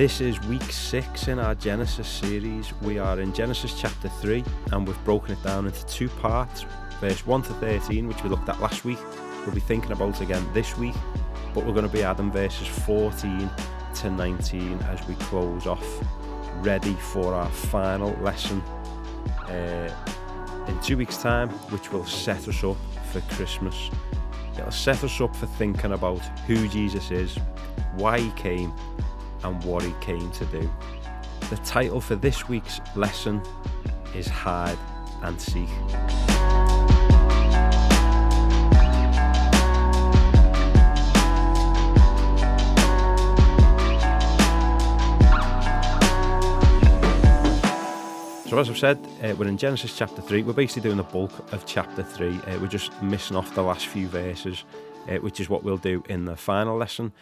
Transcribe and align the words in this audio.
This 0.00 0.22
is 0.22 0.40
week 0.46 0.62
six 0.62 1.28
in 1.28 1.38
our 1.38 1.54
Genesis 1.54 2.08
series. 2.08 2.72
We 2.80 2.98
are 2.98 3.20
in 3.20 3.34
Genesis 3.34 3.78
chapter 3.78 4.08
3 4.08 4.42
and 4.72 4.86
we've 4.86 5.04
broken 5.04 5.32
it 5.32 5.42
down 5.42 5.66
into 5.66 5.84
two 5.84 6.08
parts 6.08 6.64
verse 7.02 7.26
1 7.26 7.42
to 7.42 7.52
13, 7.52 8.08
which 8.08 8.24
we 8.24 8.30
looked 8.30 8.48
at 8.48 8.58
last 8.62 8.86
week. 8.86 8.96
We'll 9.44 9.54
be 9.54 9.60
thinking 9.60 9.92
about 9.92 10.22
again 10.22 10.42
this 10.54 10.74
week, 10.78 10.94
but 11.52 11.66
we're 11.66 11.74
going 11.74 11.86
to 11.86 11.92
be 11.92 12.02
adding 12.02 12.32
verses 12.32 12.66
14 12.66 13.50
to 13.96 14.10
19 14.10 14.78
as 14.84 15.06
we 15.06 15.16
close 15.16 15.66
off, 15.66 15.86
ready 16.64 16.94
for 16.94 17.34
our 17.34 17.50
final 17.50 18.12
lesson 18.22 18.62
uh, 19.50 19.94
in 20.66 20.80
two 20.80 20.96
weeks' 20.96 21.18
time, 21.18 21.50
which 21.68 21.92
will 21.92 22.06
set 22.06 22.48
us 22.48 22.64
up 22.64 22.78
for 23.12 23.20
Christmas. 23.34 23.90
It'll 24.56 24.70
set 24.70 25.04
us 25.04 25.20
up 25.20 25.36
for 25.36 25.44
thinking 25.44 25.92
about 25.92 26.20
who 26.46 26.68
Jesus 26.68 27.10
is, 27.10 27.36
why 27.96 28.18
he 28.18 28.30
came, 28.30 28.72
and 29.44 29.62
what 29.64 29.82
he 29.82 29.92
came 30.00 30.30
to 30.32 30.44
do. 30.46 30.70
The 31.50 31.56
title 31.58 32.00
for 32.00 32.16
this 32.16 32.48
week's 32.48 32.80
lesson 32.94 33.42
is 34.14 34.26
Hide 34.26 34.78
and 35.22 35.40
Seek. 35.40 35.68
So, 48.50 48.58
as 48.58 48.68
I've 48.68 48.78
said, 48.78 48.98
uh, 49.22 49.32
we're 49.38 49.46
in 49.46 49.56
Genesis 49.56 49.96
chapter 49.96 50.20
3. 50.20 50.42
We're 50.42 50.52
basically 50.52 50.82
doing 50.82 50.96
the 50.96 51.04
bulk 51.04 51.52
of 51.52 51.66
chapter 51.66 52.02
3. 52.02 52.30
Uh, 52.30 52.58
we're 52.60 52.66
just 52.66 53.00
missing 53.00 53.36
off 53.36 53.54
the 53.54 53.62
last 53.62 53.86
few 53.86 54.08
verses, 54.08 54.64
uh, 55.08 55.18
which 55.18 55.38
is 55.38 55.48
what 55.48 55.62
we'll 55.62 55.76
do 55.76 56.02
in 56.08 56.24
the 56.24 56.34
final 56.34 56.76
lesson. 56.76 57.12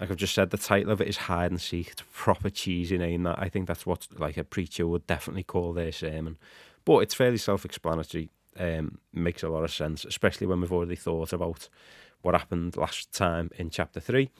Like 0.00 0.10
I've 0.10 0.16
just 0.16 0.34
said, 0.34 0.50
the 0.50 0.58
title 0.58 0.92
of 0.92 1.00
it 1.00 1.08
is 1.08 1.16
Hide 1.16 1.50
and 1.50 1.60
Seek. 1.60 1.88
It's 1.88 2.02
a 2.02 2.06
proper 2.06 2.50
cheesy 2.50 2.98
name. 2.98 3.24
That 3.24 3.38
I 3.38 3.48
think 3.48 3.66
that's 3.66 3.84
what 3.84 4.06
like 4.16 4.36
a 4.36 4.44
preacher 4.44 4.86
would 4.86 5.06
definitely 5.06 5.42
call 5.42 5.72
their 5.72 5.92
sermon. 5.92 6.36
But 6.84 6.98
it's 6.98 7.14
fairly 7.14 7.38
self-explanatory. 7.38 8.30
Um, 8.56 8.98
makes 9.12 9.44
a 9.44 9.48
lot 9.48 9.62
of 9.62 9.72
sense, 9.72 10.04
especially 10.04 10.46
when 10.46 10.60
we've 10.60 10.72
already 10.72 10.96
thought 10.96 11.32
about 11.32 11.68
what 12.22 12.34
happened 12.34 12.76
last 12.76 13.12
time 13.12 13.50
in 13.56 13.70
chapter 13.70 14.00
3. 14.00 14.30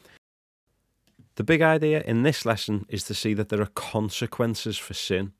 The 1.37 1.45
big 1.45 1.63
idea 1.63 2.03
in 2.05 2.25
this 2.25 2.45
lesson 2.45 2.85
is 2.89 3.05
to 3.05 3.15
see 3.15 3.33
that 3.35 3.49
there 3.49 3.63
are 3.63 3.67
consequences 3.67 4.77
for 4.77 4.95
sin 4.95 5.33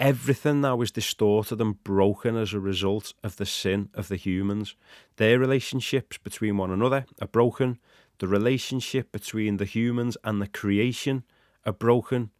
Everything 0.00 0.62
now 0.62 0.80
is 0.80 0.90
distorted 0.90 1.60
and 1.60 1.84
broken 1.84 2.34
as 2.34 2.54
a 2.54 2.58
result 2.58 3.12
of 3.22 3.36
the 3.36 3.44
sin 3.44 3.90
of 3.92 4.08
the 4.08 4.16
humans. 4.16 4.74
Their 5.16 5.38
relationships 5.38 6.16
between 6.16 6.56
one 6.56 6.70
another 6.70 7.04
are 7.20 7.28
broken. 7.28 7.78
The 8.20 8.28
relationship 8.28 9.12
between 9.12 9.56
the 9.56 9.64
humans 9.64 10.18
and 10.22 10.42
the 10.42 10.46
creation 10.46 11.24
are 11.64 11.72
broken. 11.72 12.30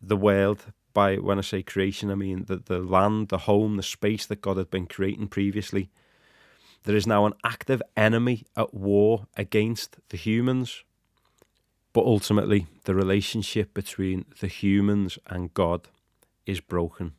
The 0.00 0.16
world, 0.16 0.72
by 0.94 1.16
when 1.16 1.38
I 1.38 1.42
say 1.42 1.62
creation, 1.62 2.10
I 2.10 2.14
mean 2.14 2.46
the, 2.46 2.56
the 2.56 2.78
land, 2.78 3.28
the 3.28 3.44
home, 3.50 3.76
the 3.76 3.82
space 3.82 4.24
that 4.24 4.40
God 4.40 4.56
had 4.56 4.70
been 4.70 4.86
creating 4.86 5.28
previously. 5.28 5.90
There 6.84 6.96
is 6.96 7.06
now 7.06 7.26
an 7.26 7.34
active 7.44 7.82
enemy 7.98 8.46
at 8.56 8.72
war 8.72 9.26
against 9.36 9.98
the 10.08 10.16
humans. 10.16 10.84
But 11.92 12.06
ultimately, 12.06 12.66
the 12.84 12.94
relationship 12.94 13.74
between 13.74 14.24
the 14.40 14.46
humans 14.46 15.18
and 15.26 15.52
God 15.52 15.88
is 16.46 16.60
broken. 16.60 17.12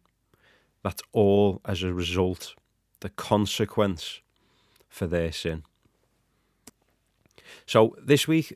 That's 0.83 1.03
all 1.11 1.61
as 1.65 1.83
a 1.83 1.93
result, 1.93 2.55
the 3.01 3.09
consequence 3.09 4.21
for 4.87 5.05
their 5.05 5.31
sin. 5.31 5.65
So 7.66 7.95
this 8.02 8.28
week, 8.28 8.53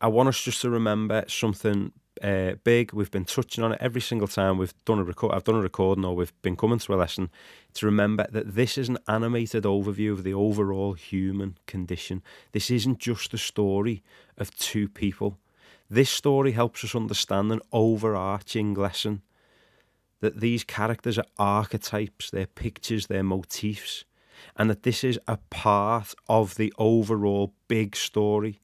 I 0.00 0.08
want 0.08 0.28
us 0.28 0.40
just 0.42 0.60
to 0.62 0.70
remember 0.70 1.24
something 1.28 1.92
uh, 2.22 2.52
big. 2.64 2.92
We've 2.92 3.10
been 3.10 3.24
touching 3.24 3.64
on 3.64 3.72
it 3.72 3.78
every 3.80 4.00
single 4.00 4.28
time 4.28 4.58
we've 4.58 4.74
done 4.84 4.98
a 4.98 5.04
record. 5.04 5.32
I've 5.34 5.44
done 5.44 5.56
a 5.56 5.60
recording 5.60 6.04
or 6.04 6.14
we've 6.14 6.32
been 6.42 6.56
coming 6.56 6.78
to 6.78 6.94
a 6.94 6.96
lesson 6.96 7.30
to 7.74 7.86
remember 7.86 8.26
that 8.30 8.54
this 8.54 8.78
is 8.78 8.88
an 8.88 8.98
animated 9.08 9.64
overview 9.64 10.12
of 10.12 10.24
the 10.24 10.34
overall 10.34 10.94
human 10.94 11.56
condition. 11.66 12.22
This 12.52 12.70
isn't 12.70 12.98
just 12.98 13.30
the 13.30 13.38
story 13.38 14.02
of 14.36 14.56
two 14.56 14.88
people. 14.88 15.38
This 15.90 16.10
story 16.10 16.52
helps 16.52 16.84
us 16.84 16.94
understand 16.94 17.50
an 17.50 17.60
overarching 17.72 18.74
lesson 18.74 19.22
that 20.20 20.40
these 20.40 20.64
characters 20.64 21.18
are 21.18 21.24
archetypes, 21.38 22.30
they're 22.30 22.46
pictures, 22.46 23.06
they're 23.06 23.22
motifs, 23.22 24.04
and 24.56 24.68
that 24.70 24.82
this 24.82 25.04
is 25.04 25.18
a 25.26 25.38
part 25.50 26.14
of 26.28 26.56
the 26.56 26.72
overall 26.78 27.54
big 27.68 27.96
story. 27.96 28.60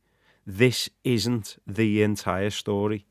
This 0.46 0.90
isn't 1.04 1.56
the 1.66 2.02
entire 2.02 2.50
story. 2.50 3.06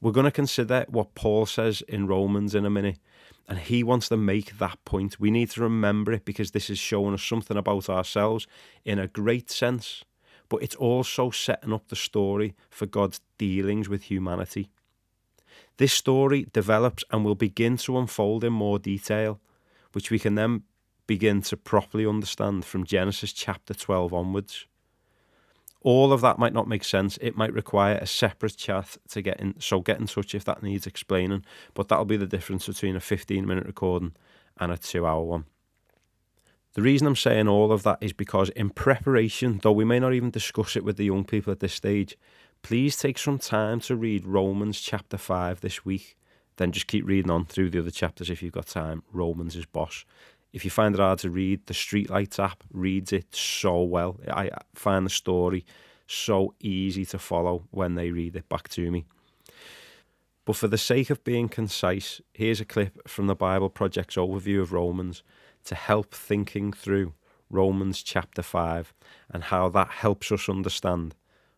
We're 0.00 0.12
going 0.12 0.24
to 0.24 0.30
consider 0.30 0.86
what 0.88 1.14
Paul 1.14 1.46
says 1.46 1.82
in 1.88 2.06
Romans 2.06 2.54
in 2.54 2.64
a 2.64 2.70
minute, 2.70 2.98
and 3.48 3.58
he 3.58 3.82
wants 3.82 4.08
to 4.08 4.16
make 4.16 4.58
that 4.58 4.82
point. 4.84 5.20
We 5.20 5.30
need 5.30 5.50
to 5.50 5.60
remember 5.60 6.12
it 6.12 6.24
because 6.24 6.52
this 6.52 6.70
is 6.70 6.78
showing 6.78 7.14
us 7.14 7.22
something 7.22 7.56
about 7.56 7.90
ourselves 7.90 8.46
in 8.84 8.98
a 8.98 9.08
great 9.08 9.50
sense, 9.50 10.04
but 10.48 10.62
it's 10.62 10.76
also 10.76 11.30
setting 11.30 11.72
up 11.72 11.88
the 11.88 11.96
story 11.96 12.54
for 12.70 12.86
God's 12.86 13.20
dealings 13.36 13.88
with 13.88 14.04
humanity. 14.04 14.70
This 15.76 15.92
story 15.92 16.46
develops 16.52 17.04
and 17.10 17.24
will 17.24 17.34
begin 17.34 17.76
to 17.78 17.98
unfold 17.98 18.44
in 18.44 18.52
more 18.52 18.78
detail, 18.78 19.40
which 19.92 20.10
we 20.10 20.18
can 20.18 20.34
then 20.34 20.62
begin 21.06 21.42
to 21.42 21.56
properly 21.56 22.06
understand 22.06 22.64
from 22.64 22.84
Genesis 22.84 23.32
chapter 23.32 23.74
12 23.74 24.12
onwards. 24.12 24.66
All 25.80 26.14
of 26.14 26.22
that 26.22 26.38
might 26.38 26.54
not 26.54 26.66
make 26.66 26.82
sense. 26.82 27.18
It 27.20 27.36
might 27.36 27.52
require 27.52 27.96
a 27.96 28.06
separate 28.06 28.56
chat 28.56 28.96
to 29.10 29.20
get 29.20 29.38
in. 29.38 29.60
So 29.60 29.80
get 29.80 30.00
in 30.00 30.06
touch 30.06 30.34
if 30.34 30.44
that 30.44 30.62
needs 30.62 30.86
explaining. 30.86 31.44
But 31.74 31.88
that'll 31.88 32.06
be 32.06 32.16
the 32.16 32.26
difference 32.26 32.66
between 32.66 32.96
a 32.96 33.00
15 33.00 33.46
minute 33.46 33.66
recording 33.66 34.14
and 34.58 34.72
a 34.72 34.78
two 34.78 35.06
hour 35.06 35.22
one. 35.22 35.44
The 36.72 36.82
reason 36.82 37.06
I'm 37.06 37.16
saying 37.16 37.48
all 37.48 37.70
of 37.70 37.84
that 37.84 37.98
is 38.00 38.12
because 38.12 38.48
in 38.50 38.70
preparation, 38.70 39.60
though 39.62 39.72
we 39.72 39.84
may 39.84 40.00
not 40.00 40.14
even 40.14 40.30
discuss 40.30 40.74
it 40.74 40.84
with 40.84 40.96
the 40.96 41.04
young 41.04 41.24
people 41.24 41.52
at 41.52 41.60
this 41.60 41.74
stage, 41.74 42.16
please 42.62 42.96
take 42.96 43.18
some 43.18 43.38
time 43.38 43.78
to 43.80 43.94
read 43.94 44.24
Romans 44.24 44.80
chapter 44.80 45.18
5 45.18 45.60
this 45.60 45.84
week. 45.84 46.16
Then 46.56 46.72
just 46.72 46.86
keep 46.86 47.06
reading 47.06 47.30
on 47.30 47.44
through 47.44 47.70
the 47.70 47.80
other 47.80 47.90
chapters 47.90 48.30
if 48.30 48.42
you've 48.42 48.52
got 48.52 48.66
time. 48.66 49.02
Romans 49.12 49.54
is 49.54 49.66
boss. 49.66 50.04
If 50.54 50.64
you 50.64 50.70
find 50.70 50.94
it 50.94 51.00
hard 51.00 51.18
to 51.18 51.30
read, 51.30 51.66
the 51.66 51.74
Streetlights 51.74 52.38
app 52.38 52.62
reads 52.72 53.12
it 53.12 53.34
so 53.34 53.82
well. 53.82 54.20
I 54.30 54.50
find 54.72 55.04
the 55.04 55.10
story 55.10 55.66
so 56.06 56.54
easy 56.60 57.04
to 57.06 57.18
follow 57.18 57.64
when 57.72 57.96
they 57.96 58.12
read 58.12 58.36
it 58.36 58.48
back 58.48 58.68
to 58.68 58.88
me. 58.88 59.04
But 60.44 60.54
for 60.54 60.68
the 60.68 60.78
sake 60.78 61.10
of 61.10 61.24
being 61.24 61.48
concise, 61.48 62.20
here's 62.32 62.60
a 62.60 62.64
clip 62.64 63.08
from 63.08 63.26
the 63.26 63.34
Bible 63.34 63.68
Project's 63.68 64.14
overview 64.14 64.60
of 64.62 64.72
Romans 64.72 65.24
to 65.64 65.74
help 65.74 66.14
thinking 66.14 66.72
through 66.72 67.14
Romans 67.50 68.00
chapter 68.00 68.42
5 68.42 68.94
and 69.30 69.42
how 69.42 69.68
that 69.70 69.88
helps 69.88 70.30
us 70.30 70.48
understand 70.48 71.16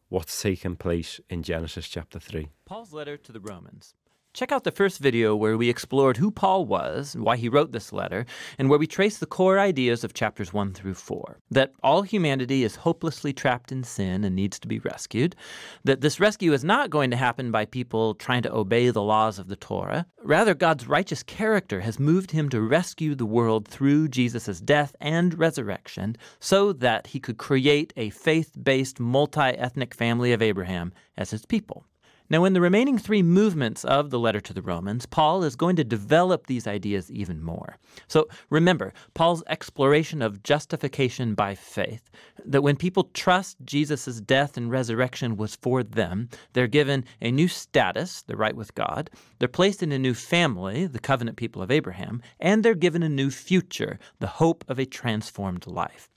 what's 0.08 0.40
taken 0.40 0.74
place 0.74 1.20
in 1.28 1.42
Genesis 1.42 1.86
chapter 1.86 2.18
3. 2.18 2.48
Paul's 2.64 2.94
letter 2.94 3.18
to 3.18 3.32
the 3.32 3.40
Romans. 3.40 3.92
Check 4.36 4.52
out 4.52 4.64
the 4.64 4.70
first 4.70 4.98
video 4.98 5.34
where 5.34 5.56
we 5.56 5.70
explored 5.70 6.18
who 6.18 6.30
Paul 6.30 6.66
was, 6.66 7.16
why 7.18 7.38
he 7.38 7.48
wrote 7.48 7.72
this 7.72 7.90
letter, 7.90 8.26
and 8.58 8.68
where 8.68 8.78
we 8.78 8.86
trace 8.86 9.16
the 9.16 9.24
core 9.24 9.58
ideas 9.58 10.04
of 10.04 10.12
chapters 10.12 10.52
1 10.52 10.74
through 10.74 10.92
4. 10.92 11.38
That 11.50 11.72
all 11.82 12.02
humanity 12.02 12.62
is 12.62 12.76
hopelessly 12.76 13.32
trapped 13.32 13.72
in 13.72 13.82
sin 13.82 14.24
and 14.24 14.36
needs 14.36 14.58
to 14.58 14.68
be 14.68 14.78
rescued. 14.78 15.36
That 15.84 16.02
this 16.02 16.20
rescue 16.20 16.52
is 16.52 16.62
not 16.62 16.90
going 16.90 17.10
to 17.12 17.16
happen 17.16 17.50
by 17.50 17.64
people 17.64 18.12
trying 18.12 18.42
to 18.42 18.54
obey 18.54 18.90
the 18.90 19.00
laws 19.00 19.38
of 19.38 19.48
the 19.48 19.56
Torah. 19.56 20.04
Rather, 20.22 20.52
God's 20.52 20.86
righteous 20.86 21.22
character 21.22 21.80
has 21.80 21.98
moved 21.98 22.32
him 22.32 22.50
to 22.50 22.60
rescue 22.60 23.14
the 23.14 23.24
world 23.24 23.66
through 23.66 24.08
Jesus' 24.08 24.60
death 24.60 24.94
and 25.00 25.38
resurrection 25.38 26.14
so 26.40 26.74
that 26.74 27.06
he 27.06 27.20
could 27.20 27.38
create 27.38 27.94
a 27.96 28.10
faith 28.10 28.52
based 28.62 29.00
multi 29.00 29.40
ethnic 29.40 29.94
family 29.94 30.34
of 30.34 30.42
Abraham 30.42 30.92
as 31.16 31.30
his 31.30 31.46
people. 31.46 31.86
Now, 32.28 32.44
in 32.44 32.54
the 32.54 32.60
remaining 32.60 32.98
three 32.98 33.22
movements 33.22 33.84
of 33.84 34.10
the 34.10 34.18
letter 34.18 34.40
to 34.40 34.52
the 34.52 34.62
Romans, 34.62 35.06
Paul 35.06 35.44
is 35.44 35.54
going 35.54 35.76
to 35.76 35.84
develop 35.84 36.46
these 36.46 36.66
ideas 36.66 37.10
even 37.10 37.40
more. 37.40 37.76
So 38.08 38.28
remember, 38.50 38.92
Paul's 39.14 39.44
exploration 39.48 40.22
of 40.22 40.42
justification 40.42 41.34
by 41.34 41.54
faith, 41.54 42.10
that 42.44 42.62
when 42.62 42.76
people 42.76 43.10
trust 43.14 43.58
Jesus' 43.64 44.20
death 44.20 44.56
and 44.56 44.70
resurrection 44.70 45.36
was 45.36 45.54
for 45.56 45.84
them, 45.84 46.28
they're 46.52 46.66
given 46.66 47.04
a 47.20 47.30
new 47.30 47.46
status, 47.46 48.22
the 48.22 48.36
right 48.36 48.56
with 48.56 48.74
God, 48.74 49.08
they're 49.38 49.48
placed 49.48 49.82
in 49.82 49.92
a 49.92 49.98
new 49.98 50.14
family, 50.14 50.86
the 50.86 50.98
covenant 50.98 51.36
people 51.36 51.62
of 51.62 51.70
Abraham, 51.70 52.22
and 52.40 52.64
they're 52.64 52.74
given 52.74 53.02
a 53.02 53.08
new 53.08 53.30
future, 53.30 53.98
the 54.18 54.26
hope 54.26 54.64
of 54.66 54.80
a 54.80 54.86
transformed 54.86 55.66
life. 55.66 56.08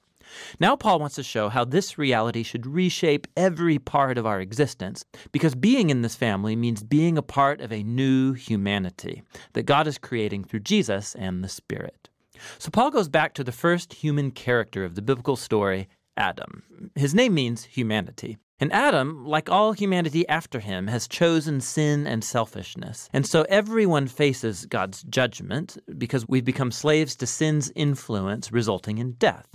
Now, 0.59 0.75
Paul 0.75 0.99
wants 0.99 1.15
to 1.15 1.23
show 1.23 1.49
how 1.49 1.65
this 1.65 1.97
reality 1.97 2.43
should 2.43 2.65
reshape 2.65 3.27
every 3.35 3.79
part 3.79 4.17
of 4.17 4.25
our 4.25 4.41
existence, 4.41 5.05
because 5.31 5.55
being 5.55 5.89
in 5.89 6.01
this 6.01 6.15
family 6.15 6.55
means 6.55 6.83
being 6.83 7.17
a 7.17 7.23
part 7.23 7.61
of 7.61 7.71
a 7.71 7.83
new 7.83 8.33
humanity 8.33 9.23
that 9.53 9.63
God 9.63 9.87
is 9.87 9.97
creating 9.97 10.43
through 10.43 10.61
Jesus 10.61 11.15
and 11.15 11.43
the 11.43 11.49
Spirit. 11.49 12.09
So, 12.57 12.69
Paul 12.69 12.91
goes 12.91 13.09
back 13.09 13.33
to 13.33 13.43
the 13.43 13.51
first 13.51 13.93
human 13.93 14.31
character 14.31 14.85
of 14.85 14.95
the 14.95 15.01
biblical 15.01 15.35
story, 15.35 15.87
Adam. 16.15 16.63
His 16.95 17.13
name 17.15 17.33
means 17.33 17.63
humanity. 17.63 18.37
And 18.61 18.73
Adam, 18.73 19.25
like 19.25 19.49
all 19.49 19.71
humanity 19.71 20.27
after 20.27 20.59
him, 20.59 20.87
has 20.87 21.07
chosen 21.07 21.61
sin 21.61 22.05
and 22.05 22.21
selfishness. 22.23 23.07
And 23.13 23.25
so 23.25 23.45
everyone 23.47 24.07
faces 24.07 24.65
God's 24.65 25.03
judgment 25.03 25.77
because 25.97 26.27
we've 26.27 26.43
become 26.43 26.71
slaves 26.71 27.15
to 27.17 27.25
sin's 27.25 27.71
influence, 27.73 28.51
resulting 28.51 28.97
in 28.97 29.13
death. 29.13 29.47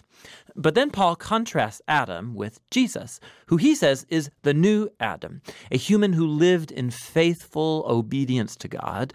But 0.56 0.75
then 0.75 0.90
Paul 0.90 1.16
contrasts 1.16 1.82
Adam 1.88 2.34
with 2.34 2.61
Jesus, 2.70 3.19
who 3.46 3.56
he 3.56 3.75
says 3.75 4.06
is 4.08 4.31
the 4.43 4.55
new 4.55 4.88
Adam, 5.00 5.43
a 5.70 5.76
human 5.76 6.12
who 6.12 6.26
lived 6.26 6.70
in 6.70 6.90
faithful 6.90 7.84
obedience 7.88 8.55
to 8.56 8.69
God, 8.69 9.12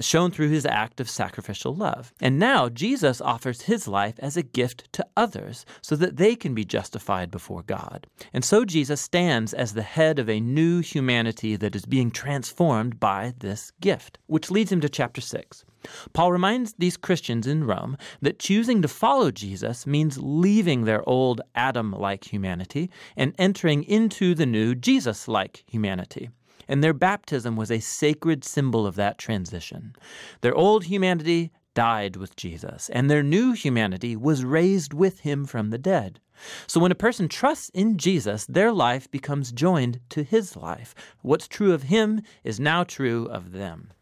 shown 0.00 0.30
through 0.30 0.50
his 0.50 0.66
act 0.66 1.00
of 1.00 1.08
sacrificial 1.08 1.74
love. 1.74 2.12
And 2.20 2.38
now 2.38 2.68
Jesus 2.68 3.20
offers 3.20 3.62
his 3.62 3.88
life 3.88 4.14
as 4.18 4.36
a 4.36 4.42
gift 4.42 4.92
to 4.92 5.06
others 5.16 5.64
so 5.80 5.96
that 5.96 6.16
they 6.16 6.36
can 6.36 6.54
be 6.54 6.64
justified 6.64 7.30
before 7.30 7.62
God. 7.62 8.06
And 8.32 8.44
so 8.44 8.64
Jesus 8.64 9.00
stands 9.00 9.54
as 9.54 9.72
the 9.72 9.82
head 9.82 10.18
of 10.18 10.28
a 10.28 10.40
new 10.40 10.80
humanity 10.80 11.56
that 11.56 11.74
is 11.74 11.86
being 11.86 12.10
transformed 12.10 13.00
by 13.00 13.34
this 13.38 13.72
gift, 13.80 14.18
which 14.26 14.50
leads 14.50 14.70
him 14.70 14.80
to 14.80 14.88
chapter 14.88 15.20
6. 15.20 15.64
Paul 16.12 16.32
reminds 16.32 16.74
these 16.74 16.96
Christians 16.96 17.46
in 17.46 17.64
Rome 17.64 17.96
that 18.20 18.38
choosing 18.38 18.82
to 18.82 18.88
follow 18.88 19.30
Jesus 19.30 19.86
means 19.86 20.18
leaving 20.18 20.84
their 20.84 21.08
old 21.08 21.40
Adam 21.54 21.92
like 21.92 22.32
humanity 22.32 22.90
and 23.16 23.34
entering 23.38 23.84
into 23.84 24.34
the 24.34 24.46
new 24.46 24.74
Jesus 24.74 25.28
like 25.28 25.64
humanity. 25.66 26.30
And 26.68 26.82
their 26.82 26.94
baptism 26.94 27.56
was 27.56 27.70
a 27.70 27.80
sacred 27.80 28.44
symbol 28.44 28.86
of 28.86 28.94
that 28.94 29.18
transition. 29.18 29.94
Their 30.40 30.54
old 30.54 30.84
humanity 30.84 31.52
died 31.74 32.16
with 32.16 32.36
Jesus, 32.36 32.90
and 32.90 33.10
their 33.10 33.22
new 33.22 33.52
humanity 33.52 34.16
was 34.16 34.44
raised 34.44 34.92
with 34.92 35.20
him 35.20 35.44
from 35.44 35.70
the 35.70 35.78
dead. 35.78 36.20
So 36.66 36.80
when 36.80 36.92
a 36.92 36.96
person 36.96 37.28
trusts 37.28 37.70
in 37.70 37.98
Jesus, 37.98 38.46
their 38.46 38.72
life 38.72 39.10
becomes 39.10 39.52
joined 39.52 40.00
to 40.10 40.22
his 40.22 40.56
life. 40.56 40.94
What's 41.22 41.48
true 41.48 41.72
of 41.72 41.84
him 41.84 42.22
is 42.44 42.60
now 42.60 42.84
true 42.84 43.26
of 43.26 43.52
them. 43.52 43.92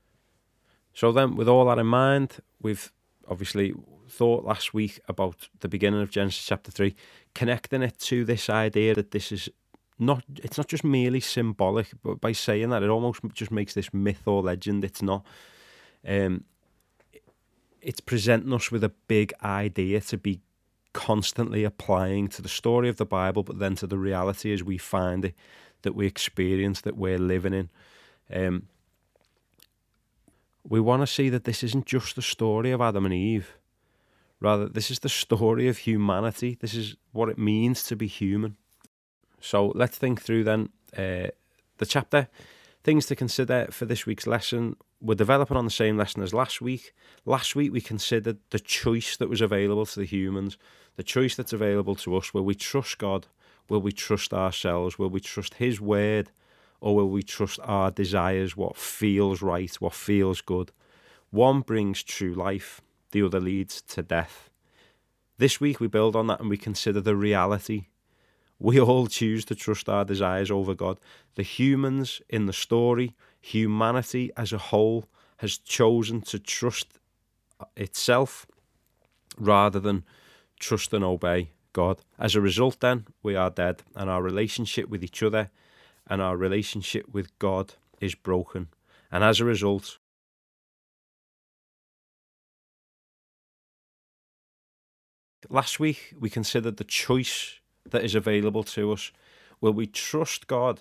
So 0.94 1.12
then, 1.12 1.36
with 1.36 1.48
all 1.48 1.64
that 1.66 1.78
in 1.78 1.86
mind, 1.86 2.38
we've 2.60 2.92
obviously 3.28 3.74
thought 4.08 4.44
last 4.44 4.74
week 4.74 5.00
about 5.08 5.48
the 5.60 5.68
beginning 5.68 6.02
of 6.02 6.10
Genesis 6.10 6.44
chapter 6.44 6.70
3, 6.70 6.94
connecting 7.34 7.82
it 7.82 7.98
to 8.00 8.24
this 8.24 8.50
idea 8.50 8.94
that 8.94 9.12
this 9.12 9.30
is 9.30 9.48
not, 9.98 10.24
it's 10.42 10.56
not 10.56 10.68
just 10.68 10.82
merely 10.82 11.20
symbolic, 11.20 11.88
but 12.02 12.20
by 12.20 12.32
saying 12.32 12.70
that, 12.70 12.82
it 12.82 12.88
almost 12.88 13.20
just 13.34 13.50
makes 13.50 13.74
this 13.74 13.92
myth 13.94 14.22
or 14.26 14.42
legend. 14.42 14.84
It's 14.84 15.02
not. 15.02 15.24
Um, 16.06 16.44
it's 17.82 18.00
presenting 18.00 18.52
us 18.52 18.70
with 18.70 18.84
a 18.84 18.92
big 19.08 19.32
idea 19.42 20.00
to 20.00 20.16
be 20.16 20.40
constantly 20.92 21.64
applying 21.64 22.28
to 22.28 22.42
the 22.42 22.48
story 22.48 22.88
of 22.88 22.96
the 22.96 23.06
Bible, 23.06 23.42
but 23.42 23.58
then 23.58 23.76
to 23.76 23.86
the 23.86 23.98
reality 23.98 24.52
as 24.52 24.62
we 24.62 24.76
find 24.76 25.24
it, 25.24 25.34
that 25.82 25.94
we 25.94 26.06
experience, 26.06 26.80
that 26.82 26.96
we're 26.96 27.18
living 27.18 27.54
in. 27.54 27.70
Um, 28.32 28.66
we 30.68 30.80
want 30.80 31.02
to 31.02 31.06
see 31.06 31.28
that 31.30 31.44
this 31.44 31.62
isn't 31.62 31.86
just 31.86 32.16
the 32.16 32.22
story 32.22 32.70
of 32.70 32.80
Adam 32.80 33.04
and 33.04 33.14
Eve. 33.14 33.56
Rather, 34.40 34.68
this 34.68 34.90
is 34.90 35.00
the 35.00 35.08
story 35.08 35.68
of 35.68 35.78
humanity. 35.78 36.56
This 36.60 36.74
is 36.74 36.96
what 37.12 37.28
it 37.28 37.38
means 37.38 37.82
to 37.84 37.96
be 37.96 38.06
human. 38.06 38.56
So 39.40 39.72
let's 39.74 39.98
think 39.98 40.22
through 40.22 40.44
then 40.44 40.70
uh, 40.96 41.28
the 41.78 41.86
chapter. 41.86 42.28
Things 42.82 43.06
to 43.06 43.16
consider 43.16 43.68
for 43.70 43.84
this 43.84 44.06
week's 44.06 44.26
lesson. 44.26 44.76
We're 45.02 45.14
developing 45.14 45.56
on 45.56 45.66
the 45.66 45.70
same 45.70 45.98
lesson 45.98 46.22
as 46.22 46.32
last 46.32 46.62
week. 46.62 46.94
Last 47.26 47.54
week 47.54 47.72
we 47.72 47.80
considered 47.80 48.38
the 48.50 48.58
choice 48.58 49.16
that 49.18 49.28
was 49.28 49.42
available 49.42 49.84
to 49.86 50.00
the 50.00 50.06
humans, 50.06 50.56
the 50.96 51.02
choice 51.02 51.36
that's 51.36 51.52
available 51.52 51.94
to 51.96 52.16
us. 52.16 52.32
Will 52.32 52.44
we 52.44 52.54
trust 52.54 52.98
God? 52.98 53.26
Will 53.68 53.80
we 53.80 53.92
trust 53.92 54.32
ourselves? 54.32 54.98
Will 54.98 55.10
we 55.10 55.20
trust 55.20 55.54
His 55.54 55.80
word? 55.80 56.30
Or 56.80 56.96
will 56.96 57.10
we 57.10 57.22
trust 57.22 57.60
our 57.62 57.90
desires, 57.90 58.56
what 58.56 58.76
feels 58.76 59.42
right, 59.42 59.74
what 59.80 59.94
feels 59.94 60.40
good? 60.40 60.72
One 61.30 61.60
brings 61.60 62.02
true 62.02 62.34
life, 62.34 62.80
the 63.12 63.22
other 63.22 63.40
leads 63.40 63.82
to 63.82 64.02
death. 64.02 64.50
This 65.38 65.60
week 65.60 65.80
we 65.80 65.86
build 65.88 66.16
on 66.16 66.26
that 66.28 66.40
and 66.40 66.50
we 66.50 66.56
consider 66.56 67.00
the 67.00 67.16
reality. 67.16 67.86
We 68.58 68.80
all 68.80 69.06
choose 69.06 69.44
to 69.46 69.54
trust 69.54 69.88
our 69.88 70.04
desires 70.04 70.50
over 70.50 70.74
God. 70.74 70.98
The 71.34 71.42
humans 71.42 72.20
in 72.28 72.46
the 72.46 72.52
story, 72.52 73.14
humanity 73.40 74.30
as 74.36 74.52
a 74.52 74.58
whole, 74.58 75.06
has 75.38 75.56
chosen 75.56 76.20
to 76.22 76.38
trust 76.38 76.98
itself 77.76 78.46
rather 79.38 79.80
than 79.80 80.04
trust 80.58 80.92
and 80.92 81.04
obey 81.04 81.50
God. 81.72 82.02
As 82.18 82.34
a 82.34 82.40
result, 82.40 82.80
then, 82.80 83.06
we 83.22 83.34
are 83.34 83.50
dead, 83.50 83.82
and 83.94 84.10
our 84.10 84.22
relationship 84.22 84.88
with 84.88 85.02
each 85.02 85.22
other 85.22 85.50
and 86.10 86.20
our 86.20 86.36
relationship 86.36 87.06
with 87.10 87.38
God 87.38 87.74
is 88.00 88.16
broken. 88.16 88.68
And 89.12 89.22
as 89.22 89.38
a 89.38 89.44
result, 89.44 89.98
last 95.48 95.78
week 95.78 96.14
we 96.18 96.28
considered 96.28 96.76
the 96.76 96.84
choice 96.84 97.60
that 97.88 98.04
is 98.04 98.16
available 98.16 98.64
to 98.64 98.92
us. 98.92 99.12
Will 99.60 99.72
we 99.72 99.86
trust 99.86 100.48
God? 100.48 100.80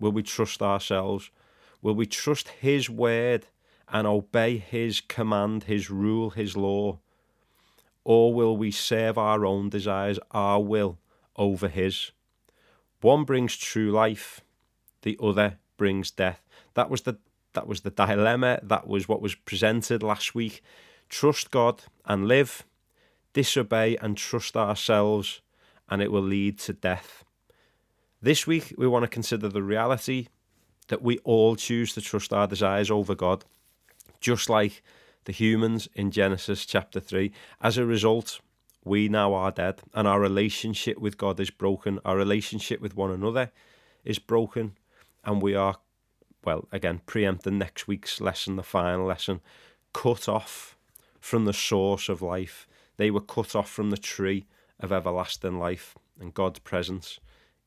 Will 0.00 0.12
we 0.12 0.24
trust 0.24 0.60
ourselves? 0.60 1.30
Will 1.80 1.94
we 1.94 2.06
trust 2.06 2.48
His 2.48 2.90
word 2.90 3.46
and 3.88 4.06
obey 4.06 4.58
His 4.58 5.00
command, 5.00 5.64
His 5.64 5.90
rule, 5.90 6.30
His 6.30 6.56
law? 6.56 6.98
Or 8.04 8.34
will 8.34 8.56
we 8.56 8.72
serve 8.72 9.16
our 9.16 9.46
own 9.46 9.68
desires, 9.68 10.18
our 10.32 10.60
will, 10.60 10.98
over 11.36 11.68
His? 11.68 12.10
One 13.00 13.24
brings 13.24 13.56
true 13.56 13.90
life, 13.90 14.40
the 15.06 15.16
other 15.22 15.56
brings 15.76 16.10
death. 16.10 16.42
That 16.74 16.90
was 16.90 17.02
the 17.02 17.16
that 17.52 17.68
was 17.68 17.82
the 17.82 17.90
dilemma. 17.90 18.58
That 18.60 18.88
was 18.88 19.08
what 19.08 19.22
was 19.22 19.36
presented 19.36 20.02
last 20.02 20.34
week. 20.34 20.62
Trust 21.08 21.52
God 21.52 21.84
and 22.04 22.26
live, 22.26 22.64
disobey 23.32 23.96
and 23.98 24.18
trust 24.18 24.56
ourselves, 24.56 25.40
and 25.88 26.02
it 26.02 26.10
will 26.10 26.24
lead 26.24 26.58
to 26.58 26.72
death. 26.72 27.24
This 28.20 28.48
week, 28.48 28.74
we 28.76 28.88
want 28.88 29.04
to 29.04 29.08
consider 29.18 29.48
the 29.48 29.62
reality 29.62 30.26
that 30.88 31.02
we 31.02 31.18
all 31.18 31.54
choose 31.54 31.94
to 31.94 32.00
trust 32.00 32.32
our 32.32 32.48
desires 32.48 32.90
over 32.90 33.14
God, 33.14 33.44
just 34.20 34.50
like 34.50 34.82
the 35.24 35.32
humans 35.32 35.88
in 35.94 36.10
Genesis 36.10 36.66
chapter 36.66 36.98
3. 36.98 37.30
As 37.60 37.78
a 37.78 37.86
result, 37.86 38.40
we 38.84 39.08
now 39.08 39.34
are 39.34 39.52
dead, 39.52 39.82
and 39.94 40.08
our 40.08 40.20
relationship 40.20 40.98
with 40.98 41.16
God 41.16 41.38
is 41.38 41.50
broken. 41.50 42.00
Our 42.04 42.16
relationship 42.16 42.80
with 42.80 42.96
one 42.96 43.12
another 43.12 43.52
is 44.04 44.18
broken, 44.18 44.76
and 45.26 45.42
we 45.42 45.54
are, 45.54 45.76
well, 46.44 46.68
again, 46.72 47.02
preempting 47.04 47.58
next 47.58 47.88
week's 47.88 48.20
lesson, 48.20 48.56
the 48.56 48.62
final 48.62 49.06
lesson, 49.06 49.40
cut 49.92 50.28
off 50.28 50.76
from 51.20 51.44
the 51.44 51.52
source 51.52 52.08
of 52.08 52.22
life. 52.22 52.68
They 52.96 53.10
were 53.10 53.20
cut 53.20 53.56
off 53.56 53.68
from 53.68 53.90
the 53.90 53.98
tree 53.98 54.46
of 54.78 54.92
everlasting 54.92 55.58
life 55.58 55.96
and 56.20 56.32
God's 56.32 56.60
presence 56.60 57.18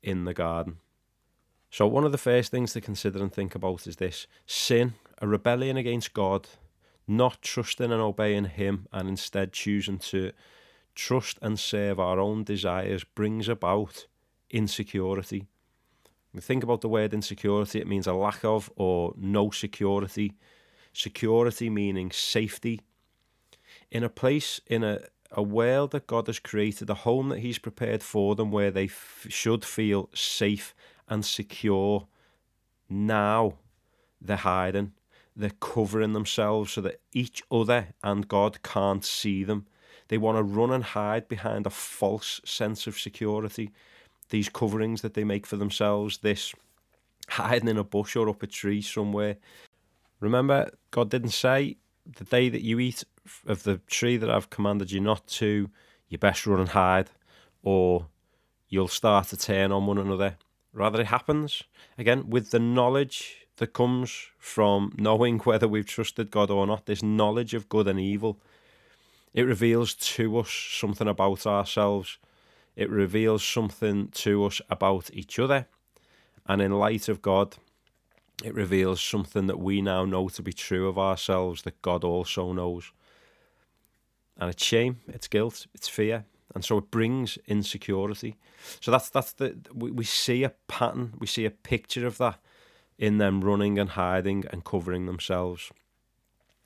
in 0.01 0.23
the 0.23 0.33
garden. 0.33 0.77
So, 1.69 1.85
one 1.85 2.05
of 2.05 2.11
the 2.11 2.17
first 2.17 2.49
things 2.49 2.73
to 2.73 2.81
consider 2.81 3.21
and 3.21 3.31
think 3.31 3.53
about 3.53 3.85
is 3.85 3.97
this 3.97 4.25
sin, 4.47 4.93
a 5.21 5.27
rebellion 5.27 5.77
against 5.77 6.13
God, 6.13 6.47
not 7.07 7.41
trusting 7.41 7.91
and 7.91 8.01
obeying 8.01 8.45
Him, 8.45 8.87
and 8.91 9.07
instead 9.07 9.53
choosing 9.53 9.99
to 9.99 10.31
trust 10.95 11.37
and 11.41 11.59
serve 11.59 11.99
our 11.99 12.19
own 12.19 12.43
desires, 12.43 13.03
brings 13.03 13.47
about 13.47 14.07
insecurity. 14.49 15.45
Think 16.37 16.63
about 16.63 16.81
the 16.81 16.89
word 16.89 17.13
insecurity, 17.13 17.79
it 17.79 17.87
means 17.87 18.07
a 18.07 18.13
lack 18.13 18.45
of 18.45 18.71
or 18.75 19.13
no 19.17 19.49
security. 19.49 20.33
Security 20.93 21.69
meaning 21.69 22.11
safety. 22.11 22.81
In 23.91 24.03
a 24.03 24.09
place, 24.09 24.61
in 24.67 24.83
a, 24.83 24.99
a 25.31 25.41
world 25.41 25.91
that 25.91 26.07
God 26.07 26.27
has 26.27 26.39
created, 26.39 26.89
a 26.89 26.95
home 26.95 27.29
that 27.29 27.39
He's 27.39 27.59
prepared 27.59 28.03
for 28.03 28.35
them 28.35 28.51
where 28.51 28.71
they 28.71 28.85
f- 28.85 29.25
should 29.29 29.65
feel 29.65 30.09
safe 30.13 30.75
and 31.07 31.25
secure. 31.25 32.07
Now 32.89 33.55
they're 34.21 34.37
hiding, 34.37 34.93
they're 35.35 35.51
covering 35.59 36.13
themselves 36.13 36.73
so 36.73 36.81
that 36.81 37.01
each 37.11 37.41
other 37.51 37.87
and 38.03 38.27
God 38.27 38.61
can't 38.61 39.05
see 39.05 39.43
them. 39.43 39.65
They 40.09 40.17
want 40.17 40.37
to 40.37 40.43
run 40.43 40.71
and 40.71 40.83
hide 40.83 41.27
behind 41.27 41.65
a 41.65 41.71
false 41.71 42.41
sense 42.43 42.87
of 42.87 42.99
security. 42.99 43.71
These 44.29 44.49
coverings 44.49 45.01
that 45.01 45.13
they 45.13 45.23
make 45.23 45.45
for 45.45 45.55
themselves, 45.55 46.19
this 46.19 46.53
hiding 47.29 47.67
in 47.67 47.77
a 47.77 47.83
bush 47.83 48.15
or 48.15 48.29
up 48.29 48.43
a 48.43 48.47
tree 48.47 48.81
somewhere. 48.81 49.37
Remember, 50.19 50.71
God 50.91 51.09
didn't 51.09 51.29
say 51.29 51.77
the 52.17 52.23
day 52.25 52.49
that 52.49 52.63
you 52.63 52.79
eat 52.79 53.03
of 53.45 53.63
the 53.63 53.77
tree 53.87 54.17
that 54.17 54.29
I've 54.29 54.49
commanded 54.49 54.91
you 54.91 54.99
not 54.99 55.25
to, 55.27 55.69
you 56.07 56.17
best 56.17 56.45
run 56.47 56.59
and 56.59 56.69
hide, 56.69 57.09
or 57.63 58.07
you'll 58.67 58.87
start 58.87 59.27
to 59.27 59.37
turn 59.37 59.71
on 59.71 59.85
one 59.85 59.97
another. 59.97 60.37
Rather, 60.73 61.01
it 61.01 61.07
happens 61.07 61.63
again 61.97 62.29
with 62.29 62.51
the 62.51 62.59
knowledge 62.59 63.47
that 63.57 63.73
comes 63.73 64.27
from 64.37 64.93
knowing 64.97 65.39
whether 65.43 65.67
we've 65.67 65.85
trusted 65.85 66.31
God 66.31 66.49
or 66.49 66.65
not, 66.65 66.85
this 66.85 67.03
knowledge 67.03 67.53
of 67.53 67.69
good 67.69 67.87
and 67.87 67.99
evil. 67.99 68.39
It 69.33 69.43
reveals 69.43 69.93
to 69.93 70.39
us 70.39 70.49
something 70.49 71.07
about 71.07 71.45
ourselves. 71.45 72.17
It 72.75 72.89
reveals 72.89 73.43
something 73.43 74.09
to 74.09 74.45
us 74.45 74.61
about 74.69 75.09
each 75.13 75.39
other. 75.39 75.67
And 76.45 76.61
in 76.61 76.71
light 76.71 77.09
of 77.09 77.21
God, 77.21 77.57
it 78.43 78.53
reveals 78.53 79.01
something 79.01 79.47
that 79.47 79.59
we 79.59 79.81
now 79.81 80.05
know 80.05 80.29
to 80.29 80.41
be 80.41 80.53
true 80.53 80.87
of 80.87 80.97
ourselves 80.97 81.63
that 81.63 81.81
God 81.81 82.03
also 82.03 82.53
knows. 82.53 82.91
And 84.37 84.49
it's 84.49 84.63
shame, 84.63 85.01
it's 85.07 85.27
guilt, 85.27 85.67
it's 85.73 85.89
fear, 85.89 86.25
and 86.55 86.63
so 86.63 86.77
it 86.77 86.89
brings 86.91 87.37
insecurity. 87.47 88.37
So 88.79 88.91
that's 88.91 89.09
that's 89.09 89.33
the 89.33 89.57
we, 89.73 89.91
we 89.91 90.05
see 90.05 90.43
a 90.43 90.53
pattern, 90.67 91.13
we 91.19 91.27
see 91.27 91.45
a 91.45 91.51
picture 91.51 92.07
of 92.07 92.17
that 92.19 92.39
in 92.97 93.17
them 93.17 93.41
running 93.41 93.77
and 93.77 93.91
hiding 93.91 94.45
and 94.51 94.63
covering 94.63 95.05
themselves. 95.05 95.71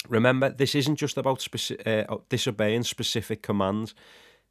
Remember, 0.10 0.50
this 0.50 0.76
isn't 0.76 0.98
just 0.98 1.18
about 1.18 1.40
speci- 1.40 1.88
uh, 1.88 2.18
disobeying 2.30 2.84
specific 2.84 3.42
commands. 3.42 3.96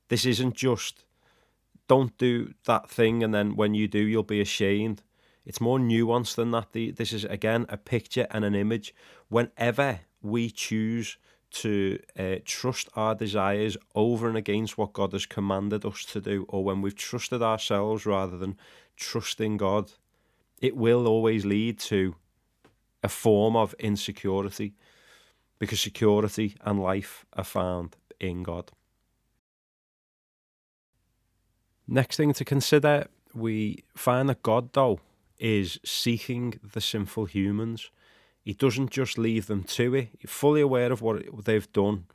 This 0.08 0.24
isn't 0.24 0.54
just 0.54 1.04
don't 1.88 2.16
do 2.18 2.54
that 2.64 2.88
thing 2.88 3.22
and 3.22 3.34
then 3.34 3.56
when 3.56 3.74
you 3.74 3.88
do, 3.88 3.98
you'll 3.98 4.22
be 4.22 4.40
ashamed. 4.40 5.02
It's 5.44 5.60
more 5.60 5.78
nuanced 5.78 6.36
than 6.36 6.52
that. 6.52 6.72
The, 6.72 6.92
this 6.92 7.12
is, 7.12 7.24
again, 7.24 7.66
a 7.68 7.76
picture 7.76 8.26
and 8.30 8.44
an 8.44 8.54
image. 8.54 8.94
Whenever 9.28 10.00
we 10.22 10.50
choose 10.50 11.16
to 11.50 11.98
uh, 12.18 12.36
trust 12.44 12.88
our 12.96 13.14
desires 13.14 13.76
over 13.94 14.28
and 14.28 14.36
against 14.36 14.78
what 14.78 14.92
God 14.92 15.12
has 15.12 15.26
commanded 15.26 15.84
us 15.84 16.04
to 16.06 16.20
do, 16.20 16.46
or 16.48 16.64
when 16.64 16.80
we've 16.80 16.94
trusted 16.94 17.42
ourselves 17.42 18.06
rather 18.06 18.38
than 18.38 18.56
trusting 18.96 19.56
God, 19.56 19.92
it 20.60 20.76
will 20.76 21.06
always 21.06 21.44
lead 21.44 21.78
to 21.80 22.14
a 23.02 23.08
form 23.08 23.56
of 23.56 23.74
insecurity 23.78 24.74
because 25.58 25.80
security 25.80 26.56
and 26.62 26.80
life 26.80 27.26
are 27.34 27.44
found 27.44 27.96
in 28.20 28.42
God. 28.42 28.70
Next 31.86 32.16
thing 32.16 32.32
to 32.34 32.44
consider, 32.44 33.06
we 33.34 33.84
find 33.94 34.28
that 34.28 34.42
God, 34.42 34.72
though, 34.72 35.00
is 35.38 35.78
seeking 35.84 36.60
the 36.72 36.80
sinful 36.80 37.26
humans. 37.26 37.90
He 38.44 38.54
doesn't 38.54 38.90
just 38.90 39.18
leave 39.18 39.46
them 39.46 39.64
to 39.64 39.94
it. 39.94 40.08
He's 40.18 40.30
fully 40.30 40.60
aware 40.60 40.92
of 40.92 41.02
what 41.02 41.44
they've 41.44 41.72
done. 41.72 42.06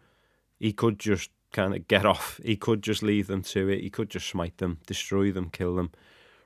He 0.60 0.74
could 0.74 1.00
just 1.00 1.30
kind 1.52 1.76
of 1.76 1.88
get 1.88 2.06
off. 2.14 2.40
He 2.44 2.56
could 2.56 2.82
just 2.82 3.04
leave 3.04 3.28
them 3.28 3.44
to 3.44 3.70
it. 3.70 3.82
He 3.82 3.90
could 3.90 4.10
just 4.10 4.28
smite 4.28 4.58
them, 4.58 4.80
destroy 4.88 5.32
them, 5.32 5.50
kill 5.50 5.76
them. 5.76 5.92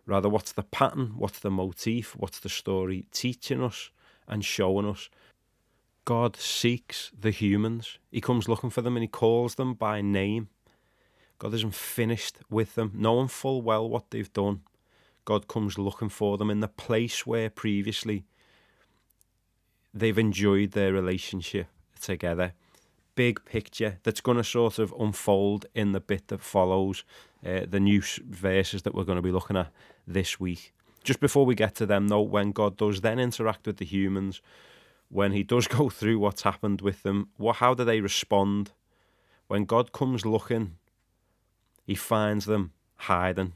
Rather, 0.06 0.30
what's 0.30 0.52
the 0.52 0.64
pattern? 0.64 1.14
What's 1.18 1.40
the 1.40 1.52
motif? 1.52 2.16
What's 2.16 2.40
the 2.40 2.50
story 2.50 3.06
teaching 3.12 3.64
us 3.64 3.92
and 4.28 4.44
showing 4.44 4.88
us? 4.88 5.10
God 6.06 6.36
seeks 6.36 7.12
the 7.18 7.32
humans. 7.32 8.00
He 8.10 8.22
comes 8.22 8.50
looking 8.50 8.72
for 8.72 8.82
them 8.82 8.98
and 8.98 9.04
he 9.04 9.08
calls 9.08 9.56
them 9.56 9.76
by 9.76 10.02
name. 10.02 10.50
God 11.42 11.56
isn't 11.56 11.74
finished 11.74 12.38
with 12.52 12.76
them, 12.76 12.92
knowing 12.94 13.28
full 13.28 13.64
well 13.64 13.90
what 13.90 14.12
they've 14.12 14.32
done. 14.32 14.62
God 15.26 15.48
comes 15.48 15.80
looking 15.80 16.10
for 16.10 16.38
them 16.38 16.52
in 16.52 16.60
the 16.60 16.68
place 16.68 17.26
where 17.26 17.50
previously 17.50 18.26
they've 19.92 20.20
enjoyed 20.20 20.74
their 20.74 20.94
relationship 20.94 21.66
together. 22.00 22.54
Big 23.16 23.44
picture 23.44 23.98
that's 24.04 24.22
going 24.22 24.38
to 24.38 24.44
sort 24.44 24.78
of 24.78 24.94
unfold 25.00 25.66
in 25.74 25.94
the 25.94 26.00
bit 26.00 26.28
that 26.28 26.42
follows 26.42 27.04
uh, 27.44 27.62
the 27.68 27.80
new 27.80 28.04
verses 28.30 28.84
that 28.84 28.94
we're 28.94 29.04
going 29.04 29.16
to 29.16 29.24
be 29.24 29.32
looking 29.32 29.58
at 29.58 29.72
this 30.06 30.40
week. 30.40 30.76
Just 31.04 31.20
before 31.20 31.48
we 31.48 31.56
get 31.56 31.74
to 31.74 31.88
them, 31.88 32.10
though, 32.10 32.22
when 32.22 32.52
God 32.52 32.78
does 32.78 33.02
then 33.02 33.18
interact 33.18 33.66
with 33.66 33.78
the 33.78 33.86
humans, 33.86 34.44
when 35.10 35.32
He 35.32 35.42
does 35.42 35.68
go 35.80 35.90
through 35.90 36.20
what's 36.20 36.44
happened 36.44 36.82
with 36.82 37.02
them, 37.02 37.30
what 37.38 37.56
how 37.56 37.74
do 37.74 37.84
they 37.84 38.00
respond? 38.00 38.74
When 39.48 39.66
God 39.66 39.92
comes 39.92 40.24
looking, 40.24 40.76
He 41.92 41.96
finds 41.96 42.46
them 42.46 42.72
hiding 42.96 43.52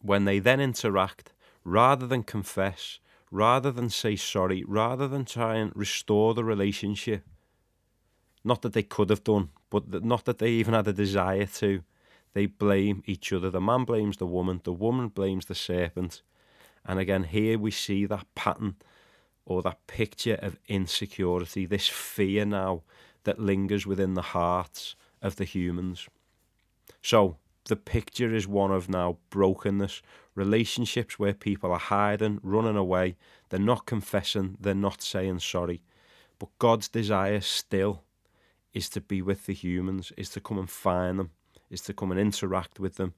when 0.00 0.24
they 0.24 0.38
then 0.38 0.58
interact, 0.58 1.34
rather 1.64 2.06
than 2.06 2.22
confess, 2.22 2.98
rather 3.30 3.70
than 3.70 3.90
say 3.90 4.16
sorry, 4.16 4.64
rather 4.66 5.06
than 5.06 5.26
try 5.26 5.56
and 5.56 5.70
restore 5.76 6.32
the 6.32 6.44
relationship, 6.44 7.26
not 8.42 8.62
that 8.62 8.72
they 8.72 8.82
could 8.82 9.10
have 9.10 9.22
done, 9.22 9.50
but 9.68 10.02
not 10.02 10.24
that 10.24 10.38
they 10.38 10.48
even 10.52 10.72
had 10.72 10.88
a 10.88 10.94
desire 10.94 11.44
to, 11.44 11.82
they 12.32 12.46
blame 12.46 13.02
each 13.04 13.34
other. 13.34 13.50
The 13.50 13.60
man 13.60 13.84
blames 13.84 14.16
the 14.16 14.24
woman, 14.24 14.62
the 14.64 14.72
woman 14.72 15.08
blames 15.08 15.44
the 15.44 15.54
serpent. 15.54 16.22
And 16.86 16.98
again, 16.98 17.24
here 17.24 17.58
we 17.58 17.70
see 17.70 18.06
that 18.06 18.34
pattern 18.34 18.76
or 19.44 19.60
that 19.60 19.86
picture 19.86 20.38
of 20.40 20.58
insecurity, 20.68 21.66
this 21.66 21.86
fear 21.86 22.46
now 22.46 22.80
that 23.24 23.38
lingers 23.38 23.86
within 23.86 24.14
the 24.14 24.22
hearts 24.32 24.96
of 25.20 25.36
the 25.36 25.44
humans. 25.44 26.08
So, 27.02 27.36
the 27.66 27.76
picture 27.76 28.34
is 28.34 28.48
one 28.48 28.72
of 28.72 28.88
now 28.88 29.18
brokenness, 29.30 30.02
relationships 30.34 31.18
where 31.18 31.34
people 31.34 31.70
are 31.70 31.78
hiding, 31.78 32.40
running 32.42 32.76
away, 32.76 33.16
they're 33.48 33.60
not 33.60 33.86
confessing, 33.86 34.56
they're 34.60 34.74
not 34.74 35.02
saying 35.02 35.40
sorry. 35.40 35.82
But 36.38 36.48
God's 36.58 36.88
desire 36.88 37.40
still 37.40 38.02
is 38.72 38.88
to 38.90 39.00
be 39.00 39.22
with 39.22 39.46
the 39.46 39.54
humans, 39.54 40.12
is 40.16 40.30
to 40.30 40.40
come 40.40 40.58
and 40.58 40.70
find 40.70 41.18
them, 41.18 41.30
is 41.70 41.82
to 41.82 41.92
come 41.92 42.10
and 42.10 42.20
interact 42.20 42.80
with 42.80 42.96
them 42.96 43.14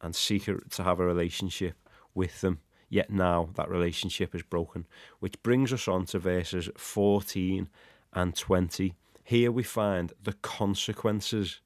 and 0.00 0.14
seek 0.14 0.44
to 0.44 0.82
have 0.82 1.00
a 1.00 1.04
relationship 1.04 1.76
with 2.14 2.40
them. 2.40 2.60
Yet 2.88 3.10
now 3.10 3.50
that 3.54 3.68
relationship 3.68 4.34
is 4.34 4.42
broken, 4.42 4.86
which 5.20 5.42
brings 5.42 5.72
us 5.72 5.86
on 5.86 6.06
to 6.06 6.18
verses 6.18 6.68
14 6.76 7.68
and 8.12 8.34
20. 8.34 8.94
Here 9.22 9.52
we 9.52 9.62
find 9.62 10.12
the 10.22 10.32
consequences 10.32 11.60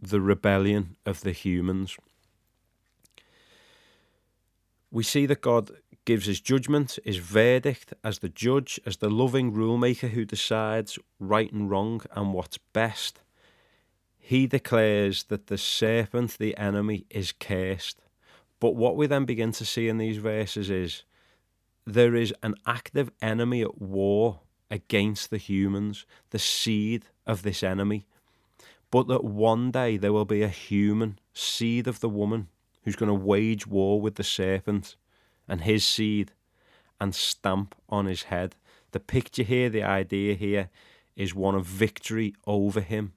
the 0.00 0.20
rebellion 0.20 0.96
of 1.06 1.22
the 1.22 1.32
humans. 1.32 1.96
We 4.90 5.02
see 5.02 5.26
that 5.26 5.40
God 5.40 5.70
gives 6.04 6.26
his 6.26 6.40
judgment, 6.40 6.98
his 7.04 7.16
verdict 7.16 7.94
as 8.04 8.18
the 8.18 8.28
judge, 8.28 8.78
as 8.86 8.98
the 8.98 9.10
loving 9.10 9.52
rulemaker 9.52 10.10
who 10.10 10.24
decides 10.24 10.98
right 11.18 11.50
and 11.52 11.70
wrong 11.70 12.02
and 12.14 12.32
what's 12.32 12.58
best. 12.58 13.20
He 14.18 14.46
declares 14.46 15.24
that 15.24 15.48
the 15.48 15.58
serpent, 15.58 16.38
the 16.38 16.56
enemy, 16.56 17.06
is 17.10 17.32
cursed. 17.32 18.00
But 18.60 18.76
what 18.76 18.96
we 18.96 19.06
then 19.06 19.24
begin 19.24 19.52
to 19.52 19.64
see 19.64 19.88
in 19.88 19.98
these 19.98 20.18
verses 20.18 20.70
is 20.70 21.04
there 21.86 22.14
is 22.14 22.32
an 22.42 22.54
active 22.66 23.10
enemy 23.20 23.62
at 23.62 23.80
war 23.80 24.40
against 24.70 25.30
the 25.30 25.38
humans, 25.38 26.06
the 26.30 26.38
seed 26.38 27.06
of 27.26 27.42
this 27.42 27.62
enemy 27.62 28.06
but 28.94 29.08
that 29.08 29.24
one 29.24 29.72
day 29.72 29.96
there 29.96 30.12
will 30.12 30.24
be 30.24 30.44
a 30.44 30.48
human 30.48 31.18
seed 31.32 31.88
of 31.88 31.98
the 31.98 32.08
woman 32.08 32.46
who's 32.84 32.94
going 32.94 33.08
to 33.08 33.26
wage 33.26 33.66
war 33.66 34.00
with 34.00 34.14
the 34.14 34.22
serpent 34.22 34.94
and 35.48 35.62
his 35.62 35.84
seed 35.84 36.30
and 37.00 37.12
stamp 37.12 37.74
on 37.88 38.06
his 38.06 38.22
head. 38.22 38.54
The 38.92 39.00
picture 39.00 39.42
here, 39.42 39.68
the 39.68 39.82
idea 39.82 40.34
here, 40.34 40.70
is 41.16 41.34
one 41.34 41.56
of 41.56 41.66
victory 41.66 42.36
over 42.46 42.80
him 42.80 43.14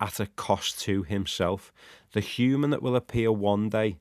at 0.00 0.18
a 0.18 0.28
cost 0.28 0.80
to 0.84 1.02
himself. 1.02 1.74
The 2.14 2.20
human 2.20 2.70
that 2.70 2.80
will 2.80 2.96
appear 2.96 3.30
one 3.30 3.68
day 3.68 3.98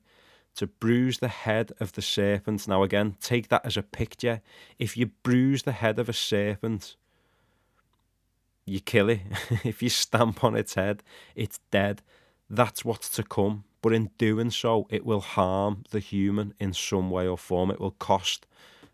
to 0.55 0.65
bruise 0.65 1.17
the 1.17 1.27
head 1.27 1.73
of 1.81 1.91
the 1.91 2.01
serpent. 2.01 2.69
Now, 2.69 2.83
again, 2.83 3.17
take 3.19 3.49
that 3.49 3.65
as 3.65 3.75
a 3.75 3.83
picture. 3.83 4.41
If 4.79 4.95
you 4.95 5.07
bruise 5.07 5.63
the 5.63 5.73
head 5.73 5.99
of 5.99 6.07
a 6.07 6.13
serpent, 6.13 6.95
you 8.71 8.79
kill 8.79 9.09
it. 9.09 9.21
if 9.63 9.83
you 9.83 9.89
stamp 9.89 10.43
on 10.43 10.55
its 10.55 10.75
head, 10.75 11.03
it's 11.35 11.59
dead. 11.71 12.01
That's 12.49 12.85
what's 12.85 13.09
to 13.11 13.23
come. 13.23 13.65
But 13.81 13.93
in 13.93 14.11
doing 14.17 14.51
so, 14.51 14.87
it 14.89 15.05
will 15.05 15.21
harm 15.21 15.83
the 15.91 15.99
human 15.99 16.53
in 16.59 16.73
some 16.73 17.09
way 17.09 17.27
or 17.27 17.37
form. 17.37 17.71
It 17.71 17.79
will 17.79 17.91
cost 17.91 18.45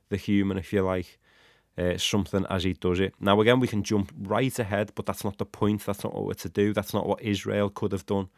the 0.10 0.18
human, 0.18 0.58
if 0.58 0.72
you 0.74 0.82
like, 0.82 1.20
uh, 1.78 1.98
something 1.98 2.46
as 2.50 2.64
he 2.64 2.74
does 2.74 3.00
it. 3.00 3.14
Now, 3.20 3.40
again, 3.42 3.60
we 3.60 3.68
can 3.68 3.84
jump 3.84 4.12
right 4.18 4.58
ahead, 4.58 4.94
but 4.96 5.06
that's 5.06 5.24
not 5.24 5.38
the 5.38 5.46
point. 5.46 5.86
That's 5.86 6.04
not 6.04 6.16
what 6.16 6.26
we're 6.26 6.34
to 6.36 6.50
do. 6.50 6.74
That's 6.74 6.94
not 6.94 7.06
what 7.06 7.22
Israel 7.22 7.70
could 7.70 7.92
have 7.92 8.06
done. 8.06 8.30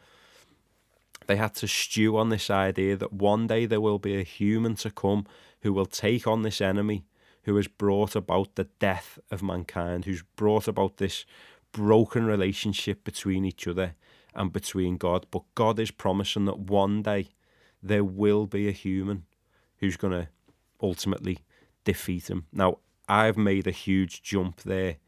They 1.26 1.36
had 1.36 1.54
to 1.56 1.68
stew 1.68 2.16
on 2.16 2.28
this 2.28 2.50
idea 2.50 2.96
that 2.96 3.12
one 3.12 3.46
day 3.46 3.64
there 3.66 3.80
will 3.80 4.00
be 4.00 4.18
a 4.18 4.24
human 4.24 4.74
to 4.76 4.90
come 4.90 5.26
who 5.62 5.72
will 5.72 5.86
take 5.86 6.26
on 6.26 6.42
this 6.42 6.60
enemy 6.60 7.04
who 7.44 7.56
has 7.56 7.68
brought 7.68 8.14
about 8.14 8.54
the 8.54 8.68
death 8.78 9.18
of 9.30 9.42
mankind, 9.42 10.04
who's 10.04 10.22
brought 10.36 10.68
about 10.68 10.98
this 10.98 11.24
broken 11.72 12.26
relationship 12.26 13.04
between 13.04 13.44
each 13.44 13.66
other 13.66 13.94
and 14.34 14.52
between 14.52 14.96
God. 14.96 15.26
But 15.30 15.42
God 15.54 15.78
is 15.78 15.90
promising 15.90 16.44
that 16.46 16.58
one 16.58 17.02
day 17.02 17.28
there 17.82 18.04
will 18.04 18.46
be 18.46 18.68
a 18.68 18.72
human 18.72 19.24
who's 19.78 19.96
going 19.96 20.12
to 20.12 20.28
ultimately 20.82 21.38
defeat 21.84 22.28
him. 22.28 22.46
Now, 22.52 22.78
I've 23.08 23.36
made 23.36 23.66
a 23.66 23.72
huge 23.72 24.22
jump 24.22 24.62
there. 24.62 24.96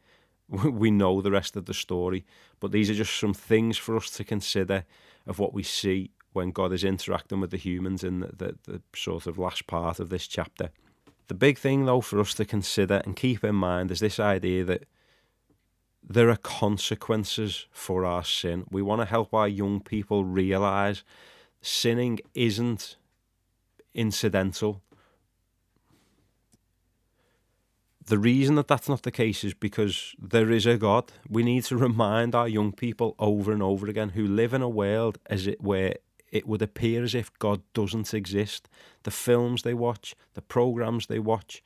We 0.49 0.91
know 0.91 1.21
the 1.21 1.31
rest 1.31 1.55
of 1.55 1.65
the 1.65 1.73
story, 1.73 2.25
but 2.59 2.71
these 2.71 2.89
are 2.89 2.93
just 2.95 3.17
some 3.17 3.33
things 3.33 3.77
for 3.77 3.95
us 3.95 4.09
to 4.11 4.23
consider 4.23 4.85
of 5.25 5.39
what 5.39 5.53
we 5.53 5.63
see 5.63 6.11
when 6.33 6.51
God 6.51 6.73
is 6.73 6.83
interacting 6.83 7.39
with 7.39 7.51
the 7.51 7.57
humans 7.57 8.03
in 8.03 8.19
the, 8.19 8.27
the, 8.27 8.55
the 8.63 8.81
sort 8.95 9.25
of 9.25 9.37
last 9.37 9.67
part 9.67 9.99
of 9.99 10.09
this 10.09 10.27
chapter. 10.27 10.69
The 11.27 11.33
big 11.33 11.57
thing, 11.57 11.85
though, 11.85 12.01
for 12.01 12.19
us 12.19 12.33
to 12.35 12.45
consider 12.45 13.01
and 13.05 13.15
keep 13.15 13.43
in 13.43 13.55
mind 13.55 13.91
is 13.91 13.99
this 13.99 14.19
idea 14.19 14.63
that 14.65 14.85
there 16.07 16.29
are 16.29 16.37
consequences 16.37 17.65
for 17.71 18.05
our 18.05 18.23
sin. 18.23 18.65
We 18.69 18.81
want 18.81 19.01
to 19.01 19.05
help 19.05 19.33
our 19.33 19.47
young 19.47 19.79
people 19.79 20.25
realize 20.25 21.03
sinning 21.61 22.19
isn't 22.33 22.97
incidental. 23.93 24.81
The 28.05 28.19
reason 28.19 28.55
that 28.55 28.67
that's 28.67 28.89
not 28.89 29.03
the 29.03 29.11
case 29.11 29.45
is 29.45 29.53
because 29.53 30.13
there 30.19 30.51
is 30.51 30.65
a 30.65 30.77
God. 30.77 31.13
We 31.29 31.41
need 31.41 31.63
to 31.65 31.77
remind 31.77 32.35
our 32.35 32.49
young 32.49 32.73
people 32.73 33.15
over 33.17 33.53
and 33.53 33.63
over 33.63 33.87
again 33.87 34.09
who 34.09 34.27
live 34.27 34.53
in 34.53 34.61
a 34.61 34.67
world 34.67 35.19
as 35.27 35.47
it 35.47 35.61
where 35.61 35.95
it 36.33 36.47
would 36.47 36.61
appear 36.61 37.03
as 37.03 37.15
if 37.15 37.31
God 37.39 37.61
doesn't 37.73 38.13
exist, 38.13 38.67
the 39.03 39.11
films 39.11 39.63
they 39.63 39.73
watch, 39.73 40.15
the 40.33 40.41
programs 40.41 41.07
they 41.07 41.19
watch, 41.19 41.63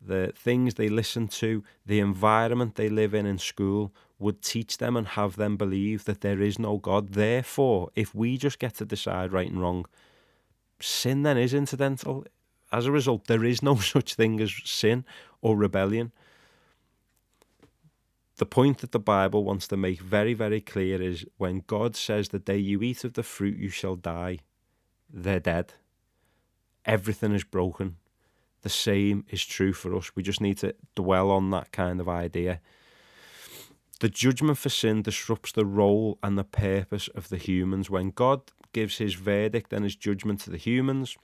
the 0.00 0.32
things 0.36 0.74
they 0.74 0.88
listen 0.88 1.28
to, 1.28 1.64
the 1.84 2.00
environment 2.00 2.74
they 2.74 2.88
live 2.88 3.14
in 3.14 3.26
in 3.26 3.38
school 3.38 3.92
would 4.18 4.42
teach 4.42 4.78
them 4.78 4.96
and 4.96 5.08
have 5.08 5.36
them 5.36 5.56
believe 5.56 6.04
that 6.04 6.20
there 6.20 6.40
is 6.40 6.58
no 6.58 6.78
God. 6.78 7.12
Therefore, 7.12 7.90
if 7.94 8.14
we 8.14 8.38
just 8.38 8.58
get 8.58 8.74
to 8.76 8.84
decide 8.84 9.32
right 9.32 9.50
and 9.50 9.60
wrong, 9.60 9.86
sin 10.80 11.22
then 11.22 11.36
is 11.36 11.54
incidental. 11.54 12.24
As 12.72 12.86
a 12.86 12.92
result, 12.92 13.26
there 13.26 13.44
is 13.44 13.62
no 13.62 13.76
such 13.94 14.14
thing 14.14 14.40
as 14.40 14.54
sin 14.64 15.04
or 15.42 15.56
rebellion. 15.56 16.12
The 18.38 18.46
point 18.46 18.78
that 18.78 18.92
the 18.92 18.98
Bible 18.98 19.44
wants 19.44 19.66
to 19.68 19.78
make 19.78 20.00
very, 20.00 20.34
very 20.34 20.60
clear 20.60 21.00
is 21.00 21.24
when 21.38 21.64
God 21.66 21.96
says, 21.96 22.28
The 22.28 22.38
day 22.38 22.58
you 22.58 22.82
eat 22.82 23.02
of 23.02 23.14
the 23.14 23.22
fruit, 23.22 23.56
you 23.56 23.70
shall 23.70 23.96
die, 23.96 24.40
they're 25.10 25.40
dead. 25.40 25.72
Everything 26.86 27.32
is 27.32 27.44
broken. 27.44 27.96
The 28.62 28.68
same 28.68 29.24
is 29.28 29.44
true 29.44 29.72
for 29.72 29.94
us. 29.96 30.12
We 30.14 30.22
just 30.22 30.40
need 30.40 30.58
to 30.58 30.74
dwell 30.94 31.30
on 31.30 31.50
that 31.50 31.72
kind 31.72 32.00
of 32.00 32.08
idea. 32.08 32.60
The 34.00 34.08
judgment 34.08 34.58
for 34.58 34.68
sin 34.68 35.02
disrupts 35.02 35.52
the 35.52 35.64
role 35.64 36.18
and 36.22 36.38
the 36.38 36.44
purpose 36.44 37.08
of 37.08 37.28
the 37.28 37.38
humans. 37.38 37.90
When 37.90 38.10
God 38.10 38.42
gives 38.72 38.98
his 38.98 39.14
verdict 39.14 39.72
and 39.72 39.84
his 39.84 39.96
judgment 39.96 40.40
to 40.40 40.50
the 40.50 40.58
humans, 40.58 41.16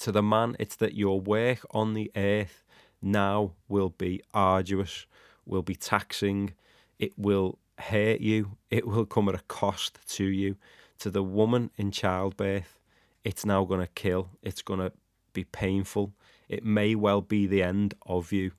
to 0.00 0.12
the 0.12 0.22
man, 0.22 0.56
it's 0.58 0.76
that 0.76 0.94
your 0.94 1.20
work 1.20 1.64
on 1.70 1.94
the 1.94 2.10
earth 2.16 2.64
now 3.00 3.52
will 3.68 3.90
be 3.90 4.20
arduous, 4.34 5.06
will 5.46 5.62
be 5.62 5.74
taxing, 5.74 6.54
it 6.98 7.12
will 7.16 7.58
hurt 7.78 8.20
you, 8.20 8.56
it 8.70 8.86
will 8.86 9.06
come 9.06 9.28
at 9.28 9.34
a 9.34 9.42
cost 9.48 9.98
to 10.08 10.24
you. 10.24 10.56
To 10.98 11.10
the 11.10 11.22
woman 11.22 11.70
in 11.76 11.90
childbirth, 11.90 12.78
it's 13.24 13.44
now 13.46 13.64
going 13.64 13.80
to 13.80 13.86
kill, 13.86 14.30
it's 14.42 14.62
going 14.62 14.80
to 14.80 14.92
be 15.32 15.44
painful, 15.44 16.12
it 16.48 16.64
may 16.64 16.94
well 16.94 17.20
be 17.20 17.46
the 17.46 17.62
end 17.62 17.94
of 18.06 18.32
you. 18.32 18.52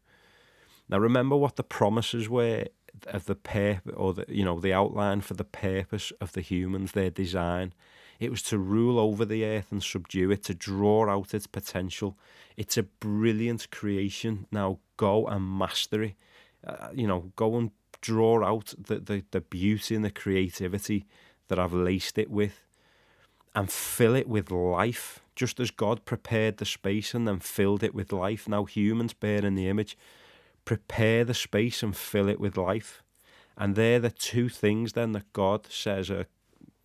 Now, 0.89 0.99
remember 0.99 1.35
what 1.35 1.55
the 1.55 1.63
promises 1.63 2.29
were 2.29 2.65
of 3.07 3.25
the 3.25 3.35
purpose, 3.35 3.93
or 3.95 4.13
the 4.13 4.25
you 4.27 4.43
know 4.43 4.59
the 4.59 4.73
outline 4.73 5.21
for 5.21 5.33
the 5.33 5.43
purpose 5.43 6.11
of 6.21 6.33
the 6.33 6.41
humans, 6.41 6.91
their 6.91 7.09
design. 7.09 7.73
It 8.19 8.29
was 8.29 8.43
to 8.43 8.57
rule 8.57 8.99
over 8.99 9.25
the 9.25 9.43
earth 9.43 9.71
and 9.71 9.83
subdue 9.83 10.31
it, 10.31 10.43
to 10.43 10.53
draw 10.53 11.09
out 11.09 11.33
its 11.33 11.47
potential. 11.47 12.17
It's 12.55 12.77
a 12.77 12.83
brilliant 12.83 13.69
creation. 13.71 14.45
Now 14.51 14.79
go 14.97 15.25
and 15.27 15.57
master 15.57 16.03
it. 16.03 16.15
Uh, 16.65 16.89
you 16.93 17.07
know, 17.07 17.31
go 17.35 17.57
and 17.57 17.71
draw 17.99 18.45
out 18.45 18.73
the, 18.77 18.99
the, 18.99 19.23
the 19.31 19.41
beauty 19.41 19.95
and 19.95 20.05
the 20.05 20.11
creativity 20.11 21.05
that 21.47 21.59
I've 21.59 21.73
laced 21.73 22.17
it 22.17 22.29
with 22.29 22.61
and 23.55 23.71
fill 23.71 24.15
it 24.15 24.27
with 24.27 24.51
life, 24.51 25.21
just 25.35 25.59
as 25.59 25.71
God 25.71 26.05
prepared 26.05 26.57
the 26.57 26.65
space 26.65 27.13
and 27.13 27.27
then 27.27 27.39
filled 27.39 27.83
it 27.83 27.93
with 27.93 28.11
life. 28.11 28.47
Now, 28.47 28.65
humans 28.65 29.13
bearing 29.13 29.55
the 29.55 29.69
image, 29.69 29.97
prepare 30.65 31.23
the 31.23 31.33
space 31.33 31.83
and 31.83 31.95
fill 31.95 32.29
it 32.29 32.39
with 32.39 32.57
life. 32.57 33.03
And 33.57 33.75
they're 33.75 33.99
the 33.99 34.09
two 34.09 34.49
things 34.49 34.93
then 34.93 35.11
that 35.11 35.31
God 35.33 35.67
says 35.69 36.09
are, 36.09 36.25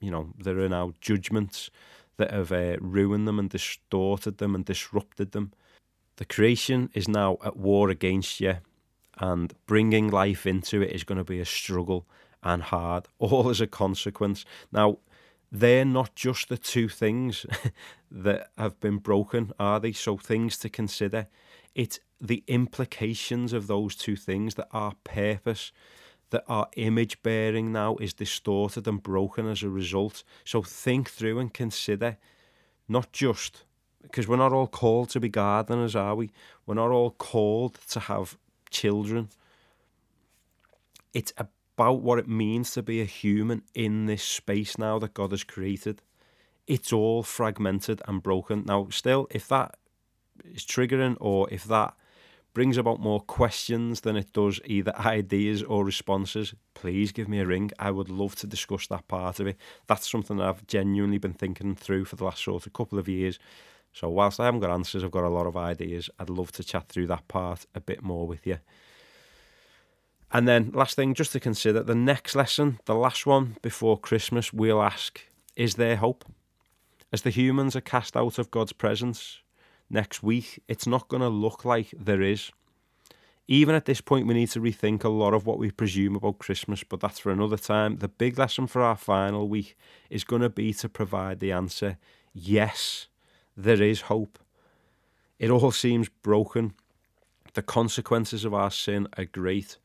you 0.01 0.11
know, 0.11 0.35
there 0.39 0.59
are 0.61 0.69
now 0.69 0.93
judgments 1.01 1.71
that 2.19 2.33
have 2.33 2.53
uh, 2.53 2.77
ruined 2.81 3.27
them 3.27 3.39
and 3.39 3.49
distorted 3.49 4.39
them 4.39 4.55
and 4.55 4.65
disrupted 4.65 5.33
them. 5.33 5.53
The 6.17 6.25
creation 6.25 6.91
is 6.95 7.09
now 7.09 7.39
at 7.45 7.57
war 7.57 7.91
against 7.91 8.41
you, 8.41 8.57
and 9.19 9.55
bringing 9.67 10.09
life 10.09 10.47
into 10.47 10.83
it 10.83 10.93
is 10.93 11.05
going 11.05 11.19
to 11.19 11.25
be 11.25 11.41
a 11.41 11.45
struggle 11.45 12.07
and 12.43 12.63
hard, 12.63 13.07
all 13.19 13.49
as 13.49 13.61
a 13.61 13.67
consequence. 13.67 14.45
Now, 14.73 14.99
they're 15.51 15.85
not 15.85 16.15
just 16.15 16.49
the 16.49 16.59
two 16.59 16.89
things 16.89 17.47
that 18.11 18.51
have 18.59 18.79
been 18.81 18.99
broken, 18.99 19.53
are 19.59 19.81
they? 19.81 19.93
So, 19.93 20.17
things 20.17 20.59
to 20.59 20.69
consider. 20.69 21.29
It's 21.75 22.01
the 22.21 22.43
implications 22.47 23.53
of 23.53 23.67
those 23.67 23.95
two 23.95 24.17
things 24.17 24.57
that 24.57 24.69
our 24.73 24.95
purpose, 25.05 25.73
that 26.31 26.45
our 26.49 26.69
image 26.77 27.23
bearing 27.23 27.73
now 27.73 27.97
is 27.97 28.13
distorted 28.13 28.87
and 28.87 29.03
broken 29.03 29.47
as 29.47 29.63
a 29.63 29.69
result. 29.69 30.23
So, 30.45 30.63
think 30.63 31.11
through 31.11 31.39
and 31.39 31.53
consider 31.53 32.19
not 32.89 33.13
just 33.13 33.65
because 34.03 34.29
we're 34.29 34.37
not 34.37 34.53
all 34.53 34.67
called 34.67 35.11
to 35.11 35.21
be 35.21 35.29
gardeners, 35.29 35.97
are 35.97 36.15
we? 36.15 36.31
We're 36.67 36.75
not 36.75 36.91
all 36.91 37.11
called 37.11 37.79
to 37.91 38.01
have 38.01 38.37
children. 38.71 39.29
It's 41.13 41.33
a 41.37 41.47
about 41.79 42.03
what 42.03 42.19
it 42.19 42.27
means 42.27 42.73
to 42.73 42.83
be 42.83 43.01
a 43.01 43.05
human 43.05 43.63
in 43.73 44.07
this 44.07 44.25
space 44.25 44.77
now 44.79 44.99
that 44.99 45.15
God 45.15 45.31
has 45.31 45.45
created. 45.45 46.03
It's 46.67 46.93
all 46.93 47.23
fragmented 47.23 48.03
and 48.09 48.21
broken. 48.21 48.65
Now, 48.67 48.89
still, 48.91 49.29
if 49.31 49.47
that 49.47 49.77
is 50.45 50.67
triggering 50.67 51.17
or 51.21 51.49
if 51.53 51.63
that 51.67 51.95
brings 52.53 52.79
about 52.79 52.99
more 52.99 53.21
questions 53.21 54.01
than 54.01 54.17
it 54.17 54.33
does 54.33 54.59
either 54.65 54.93
ideas 54.99 55.63
or 55.63 55.85
responses, 55.85 56.53
please 56.75 57.13
give 57.13 57.29
me 57.29 57.39
a 57.39 57.47
ring. 57.47 57.71
I 57.79 57.93
would 57.93 58.09
love 58.09 58.35
to 58.37 58.49
discuss 58.49 58.89
that 58.89 59.07
part 59.07 59.39
of 59.39 59.47
it. 59.47 59.57
That's 59.87 60.11
something 60.11 60.39
that 60.39 60.49
I've 60.49 60.67
genuinely 60.67 61.19
been 61.19 61.33
thinking 61.35 61.77
through 61.77 62.07
for 62.07 62.17
the 62.17 62.25
last 62.25 62.43
sort 62.43 62.67
of 62.67 62.73
couple 62.73 62.99
of 62.99 63.07
years. 63.09 63.39
So, 63.93 64.09
whilst 64.09 64.41
I 64.41 64.47
haven't 64.47 64.61
got 64.61 64.71
answers, 64.71 65.05
I've 65.05 65.13
got 65.13 65.23
a 65.23 65.29
lot 65.29 65.47
of 65.47 65.57
ideas. 65.57 66.11
I'd 66.19 66.29
love 66.29 66.51
to 66.53 66.65
chat 66.65 66.89
through 66.89 67.07
that 67.07 67.29
part 67.29 67.67
a 67.73 67.81
bit 67.81 68.03
more 68.03 68.27
with 68.27 68.49
you. 68.49 68.59
And 70.31 70.47
then, 70.47 70.73
last 70.75 70.97
thing, 70.97 71.15
just 71.15 71.33
to 71.33 71.41
consider 71.41 71.83
the 71.83 71.95
next 71.95 72.35
lesson, 72.35 72.81
the 72.85 72.95
last 72.95 73.25
one 73.25 73.57
before 73.63 73.99
Christmas, 73.99 74.53
we'll 74.53 74.83
ask 74.83 75.21
Is 75.57 75.77
there 75.77 75.97
hope? 75.97 76.25
As 77.11 77.23
the 77.23 77.31
humans 77.31 77.75
are 77.75 77.81
cast 77.81 78.17
out 78.17 78.39
of 78.39 78.51
God's 78.51 78.75
presence 78.75 79.39
next 79.89 80.23
week, 80.23 80.63
it's 80.69 80.87
not 80.87 81.09
going 81.09 81.23
to 81.23 81.29
look 81.29 81.65
like 81.65 81.95
there 81.99 82.21
is. 82.21 82.51
Even 83.51 83.75
at 83.75 83.87
this 83.87 84.03
point, 84.03 84.27
we 84.27 84.35
need 84.35 84.51
to 84.51 84.61
rethink 84.61 85.05
a 85.05 85.09
lot 85.09 85.33
of 85.33 85.47
what 85.47 85.59
we 85.59 85.71
presume 85.71 86.17
about 86.17 86.39
Christmas, 86.39 86.85
but 86.85 87.01
that's 87.01 87.19
for 87.19 87.33
another 87.33 87.57
time. 87.57 87.97
The 87.97 88.09
big 88.09 88.39
lesson 88.39 88.67
for 88.67 88.83
our 88.83 88.97
final 88.97 89.49
week 89.49 89.75
is 90.11 90.23
going 90.23 90.43
to 90.43 90.51
be 90.51 90.75
to 90.75 90.89
provide 90.91 91.41
the 91.41 91.53
answer 91.53 91.97
yes, 92.35 93.07
there 93.57 93.83
is 93.83 94.03
hope. 94.03 94.39
It 95.39 95.51
all 95.51 95.73
seems 95.73 96.11
broken. 96.11 96.75
The 97.55 97.63
consequences 97.63 98.45
of 98.45 98.53
our 98.53 98.71
sin 98.71 99.09
are 99.17 99.25
great 99.25 99.79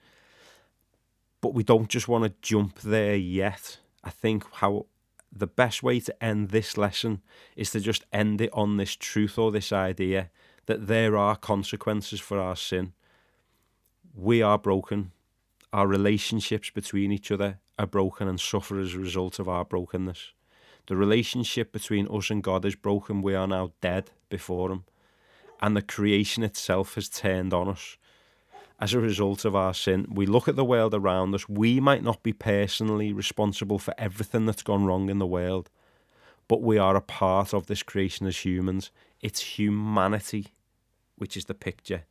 but 1.43 1.53
we 1.53 1.61
don't 1.61 1.89
just 1.89 2.07
want 2.07 2.23
to 2.23 2.33
jump 2.41 2.79
there 2.79 3.17
yet. 3.17 3.79
I 4.01 4.11
think 4.11 4.45
how 4.53 4.85
the 5.29 5.45
best 5.45 5.83
way 5.83 5.99
to 5.99 6.23
end 6.23 6.49
this 6.49 6.77
lesson 6.77 7.21
is 7.57 7.71
to 7.71 7.81
just 7.81 8.05
end 8.13 8.39
it 8.39 8.49
on 8.53 8.77
this 8.77 8.95
truth 8.95 9.37
or 9.37 9.51
this 9.51 9.73
idea 9.73 10.29
that 10.67 10.87
there 10.87 11.17
are 11.17 11.35
consequences 11.35 12.21
for 12.21 12.39
our 12.39 12.55
sin. 12.55 12.93
We 14.15 14.41
are 14.41 14.57
broken. 14.57 15.11
Our 15.73 15.85
relationships 15.85 16.69
between 16.69 17.11
each 17.11 17.29
other 17.29 17.59
are 17.77 17.87
broken 17.87 18.29
and 18.29 18.39
suffer 18.39 18.79
as 18.79 18.93
a 18.93 18.99
result 18.99 19.37
of 19.37 19.49
our 19.49 19.65
brokenness. 19.65 20.31
The 20.87 20.95
relationship 20.95 21.73
between 21.73 22.07
us 22.07 22.29
and 22.29 22.41
God 22.41 22.63
is 22.63 22.75
broken. 22.75 23.21
We 23.21 23.35
are 23.35 23.47
now 23.47 23.73
dead 23.81 24.11
before 24.29 24.71
Him. 24.71 24.85
And 25.61 25.75
the 25.75 25.81
creation 25.81 26.41
itself 26.41 26.95
has 26.95 27.09
turned 27.09 27.53
on 27.53 27.67
us 27.67 27.97
as 28.83 28.93
a 28.93 28.99
result 28.99 29.45
of 29.45 29.55
our 29.55 29.73
sin. 29.73 30.05
We 30.13 30.25
look 30.25 30.49
at 30.49 30.57
the 30.57 30.65
world 30.65 30.93
around 30.93 31.33
us. 31.33 31.47
We 31.47 31.79
might 31.79 32.03
not 32.03 32.21
be 32.21 32.33
personally 32.33 33.13
responsible 33.13 33.79
for 33.79 33.93
everything 33.97 34.45
that's 34.45 34.61
gone 34.61 34.83
wrong 34.83 35.09
in 35.09 35.19
the 35.19 35.25
world, 35.25 35.69
but 36.49 36.61
we 36.61 36.77
are 36.77 36.97
a 36.97 37.01
part 37.01 37.53
of 37.53 37.67
this 37.67 37.81
creation 37.81 38.27
as 38.27 38.43
humans. 38.43 38.91
It's 39.21 39.57
humanity, 39.57 40.47
which 41.15 41.37
is 41.37 41.45
the 41.45 41.53
picture. 41.53 42.03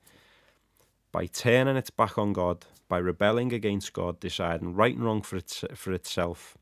By 1.13 1.27
turning 1.27 1.77
its 1.77 1.91
back 1.91 2.17
on 2.17 2.33
God, 2.33 2.65
by 2.89 2.97
rebelling 2.97 3.53
against 3.53 3.93
God, 3.93 4.19
deciding 4.19 4.75
right 4.75 4.95
and 4.95 5.05
wrong 5.05 5.21
for, 5.21 5.41
for 5.75 5.93
itself, 5.93 6.57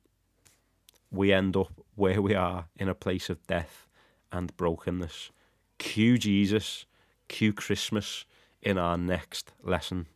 we 1.13 1.33
end 1.33 1.57
up 1.57 1.71
where 1.95 2.21
we 2.21 2.35
are 2.35 2.67
in 2.77 2.89
a 2.89 2.97
place 2.97 3.31
of 3.31 3.47
death 3.47 3.87
and 4.33 4.57
brokenness. 4.57 5.31
Cue 5.79 6.19
Jesus, 6.19 6.85
cue 7.29 7.53
Christmas 7.53 8.25
in 8.63 8.79
our 8.79 8.97
next 8.97 9.53
lesson. 9.63 10.07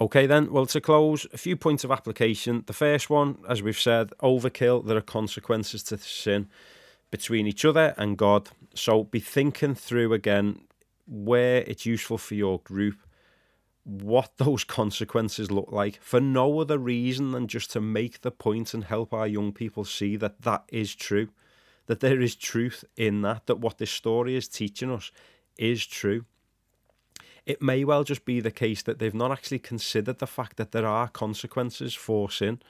Okay, 0.00 0.26
then, 0.26 0.50
well, 0.50 0.64
to 0.64 0.80
close, 0.80 1.26
a 1.32 1.36
few 1.36 1.56
points 1.56 1.84
of 1.84 1.90
application. 1.90 2.64
The 2.66 2.72
first 2.72 3.10
one, 3.10 3.36
as 3.46 3.62
we've 3.62 3.78
said, 3.78 4.12
overkill, 4.22 4.86
there 4.86 4.96
are 4.96 5.02
consequences 5.02 5.82
to 5.84 5.98
sin 5.98 6.48
between 7.10 7.46
each 7.46 7.66
other 7.66 7.94
and 7.98 8.16
God. 8.16 8.48
So 8.74 9.04
be 9.04 9.20
thinking 9.20 9.74
through 9.74 10.14
again 10.14 10.62
where 11.06 11.64
it's 11.66 11.84
useful 11.84 12.16
for 12.16 12.34
your 12.34 12.60
group, 12.60 12.96
what 13.84 14.32
those 14.38 14.64
consequences 14.64 15.50
look 15.50 15.70
like, 15.70 16.00
for 16.00 16.18
no 16.20 16.60
other 16.60 16.78
reason 16.78 17.32
than 17.32 17.46
just 17.46 17.70
to 17.72 17.80
make 17.80 18.22
the 18.22 18.30
point 18.30 18.72
and 18.72 18.84
help 18.84 19.12
our 19.12 19.26
young 19.26 19.52
people 19.52 19.84
see 19.84 20.16
that 20.16 20.40
that 20.42 20.64
is 20.68 20.94
true, 20.94 21.28
that 21.86 22.00
there 22.00 22.22
is 22.22 22.36
truth 22.36 22.84
in 22.96 23.20
that, 23.20 23.46
that 23.46 23.58
what 23.58 23.76
this 23.76 23.90
story 23.90 24.34
is 24.34 24.48
teaching 24.48 24.90
us 24.90 25.12
is 25.60 25.86
true. 25.86 26.24
it 27.46 27.60
may 27.62 27.84
well 27.84 28.04
just 28.04 28.24
be 28.24 28.40
the 28.40 28.50
case 28.50 28.82
that 28.82 28.98
they've 28.98 29.14
not 29.14 29.32
actually 29.32 29.58
considered 29.58 30.18
the 30.18 30.26
fact 30.26 30.56
that 30.56 30.72
there 30.72 30.86
are 30.86 31.08
consequences 31.08 31.94
for 31.94 32.30
sin. 32.30 32.60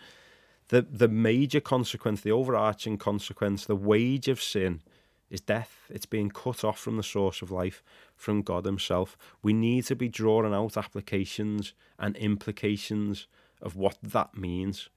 The, 0.68 0.82
the 0.82 1.08
major 1.08 1.60
consequence, 1.60 2.20
the 2.20 2.32
overarching 2.32 2.96
consequence, 2.96 3.66
the 3.66 3.76
wage 3.76 4.28
of 4.28 4.40
sin 4.40 4.80
is 5.28 5.40
death. 5.40 5.86
It's 5.90 6.06
being 6.06 6.30
cut 6.30 6.64
off 6.64 6.78
from 6.78 6.96
the 6.96 7.02
source 7.02 7.42
of 7.42 7.50
life, 7.50 7.82
from 8.16 8.42
God 8.42 8.64
Himself. 8.64 9.16
We 9.42 9.52
need 9.52 9.84
to 9.86 9.96
be 9.96 10.08
drawing 10.08 10.54
out 10.54 10.76
applications 10.76 11.74
and 11.98 12.16
implications 12.16 13.26
of 13.60 13.76
what 13.76 13.98
that 14.02 14.36
means. 14.36 14.88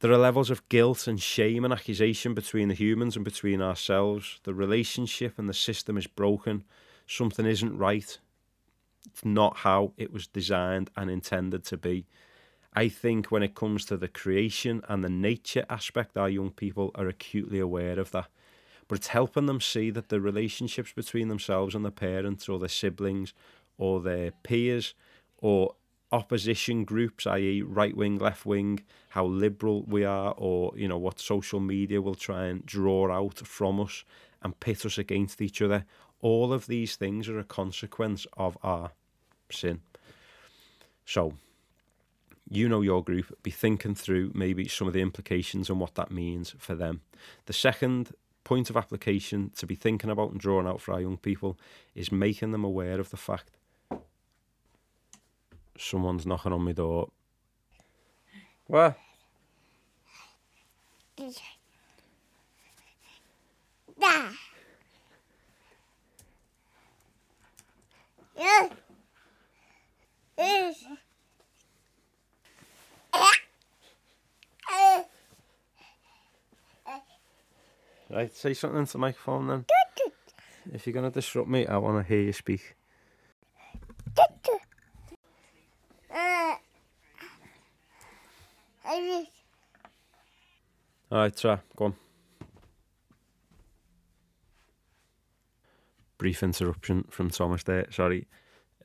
There 0.00 0.12
are 0.12 0.18
levels 0.18 0.48
of 0.48 0.68
guilt 0.68 1.08
and 1.08 1.20
shame 1.20 1.64
and 1.64 1.74
accusation 1.74 2.32
between 2.32 2.68
the 2.68 2.74
humans 2.74 3.16
and 3.16 3.24
between 3.24 3.60
ourselves. 3.60 4.38
The 4.44 4.54
relationship 4.54 5.38
and 5.38 5.48
the 5.48 5.54
system 5.54 5.96
is 5.96 6.06
broken. 6.06 6.62
Something 7.08 7.46
isn't 7.46 7.76
right. 7.76 8.16
It's 9.06 9.24
not 9.24 9.58
how 9.58 9.94
it 9.96 10.12
was 10.12 10.28
designed 10.28 10.90
and 10.96 11.10
intended 11.10 11.64
to 11.64 11.76
be. 11.76 12.06
I 12.74 12.88
think 12.88 13.32
when 13.32 13.42
it 13.42 13.56
comes 13.56 13.84
to 13.86 13.96
the 13.96 14.06
creation 14.06 14.82
and 14.88 15.02
the 15.02 15.08
nature 15.08 15.66
aspect, 15.68 16.16
our 16.16 16.28
young 16.28 16.50
people 16.50 16.92
are 16.94 17.08
acutely 17.08 17.58
aware 17.58 17.98
of 17.98 18.12
that. 18.12 18.28
But 18.86 18.98
it's 18.98 19.08
helping 19.08 19.46
them 19.46 19.60
see 19.60 19.90
that 19.90 20.10
the 20.10 20.20
relationships 20.20 20.92
between 20.92 21.26
themselves 21.26 21.74
and 21.74 21.84
their 21.84 21.90
parents 21.90 22.48
or 22.48 22.60
their 22.60 22.68
siblings 22.68 23.34
or 23.78 24.00
their 24.00 24.30
peers 24.30 24.94
or 25.38 25.74
opposition 26.10 26.84
groups, 26.84 27.26
i.e., 27.26 27.62
right 27.62 27.96
wing, 27.96 28.18
left 28.18 28.46
wing, 28.46 28.80
how 29.10 29.26
liberal 29.26 29.82
we 29.82 30.04
are, 30.04 30.34
or 30.36 30.72
you 30.76 30.88
know 30.88 30.98
what 30.98 31.20
social 31.20 31.60
media 31.60 32.00
will 32.00 32.14
try 32.14 32.46
and 32.46 32.64
draw 32.64 33.10
out 33.10 33.38
from 33.38 33.80
us 33.80 34.04
and 34.42 34.58
pit 34.60 34.86
us 34.86 34.98
against 34.98 35.40
each 35.40 35.60
other. 35.60 35.84
All 36.20 36.52
of 36.52 36.66
these 36.66 36.96
things 36.96 37.28
are 37.28 37.38
a 37.38 37.44
consequence 37.44 38.26
of 38.36 38.56
our 38.62 38.92
sin. 39.50 39.80
So, 41.04 41.34
you 42.50 42.68
know 42.68 42.80
your 42.80 43.02
group, 43.04 43.36
be 43.42 43.50
thinking 43.50 43.94
through 43.94 44.32
maybe 44.34 44.66
some 44.68 44.86
of 44.86 44.94
the 44.94 45.02
implications 45.02 45.68
and 45.68 45.78
what 45.80 45.94
that 45.96 46.10
means 46.10 46.54
for 46.58 46.74
them. 46.74 47.02
The 47.46 47.52
second 47.52 48.12
point 48.44 48.70
of 48.70 48.76
application 48.76 49.50
to 49.56 49.66
be 49.66 49.74
thinking 49.74 50.08
about 50.10 50.30
and 50.30 50.40
drawing 50.40 50.66
out 50.66 50.80
for 50.80 50.94
our 50.94 51.00
young 51.00 51.18
people 51.18 51.58
is 51.94 52.10
making 52.10 52.52
them 52.52 52.64
aware 52.64 52.98
of 52.98 53.10
the 53.10 53.16
fact 53.16 53.57
someone's 55.78 56.26
knocking 56.26 56.52
on 56.52 56.62
my 56.62 56.72
door. 56.72 57.08
What? 58.66 58.98
Da. 63.98 64.30
Yeah. 68.36 68.68
Is. 70.38 70.84
Right, 78.10 78.34
say 78.34 78.54
something 78.54 78.80
into 78.80 78.92
the 78.92 78.98
microphone 78.98 79.48
then. 79.48 79.64
If 80.72 80.86
you're 80.86 80.94
going 80.94 81.10
to 81.10 81.14
disrupt 81.14 81.48
me, 81.48 81.66
I 81.66 81.76
want 81.76 82.04
to 82.04 82.08
hear 82.08 82.22
you 82.22 82.32
speak. 82.32 82.74
Try. 91.30 91.58
Go 91.76 91.86
on. 91.86 91.94
Brief 96.18 96.42
interruption 96.42 97.04
from 97.10 97.30
Thomas 97.30 97.62
there. 97.62 97.86
Sorry. 97.90 98.26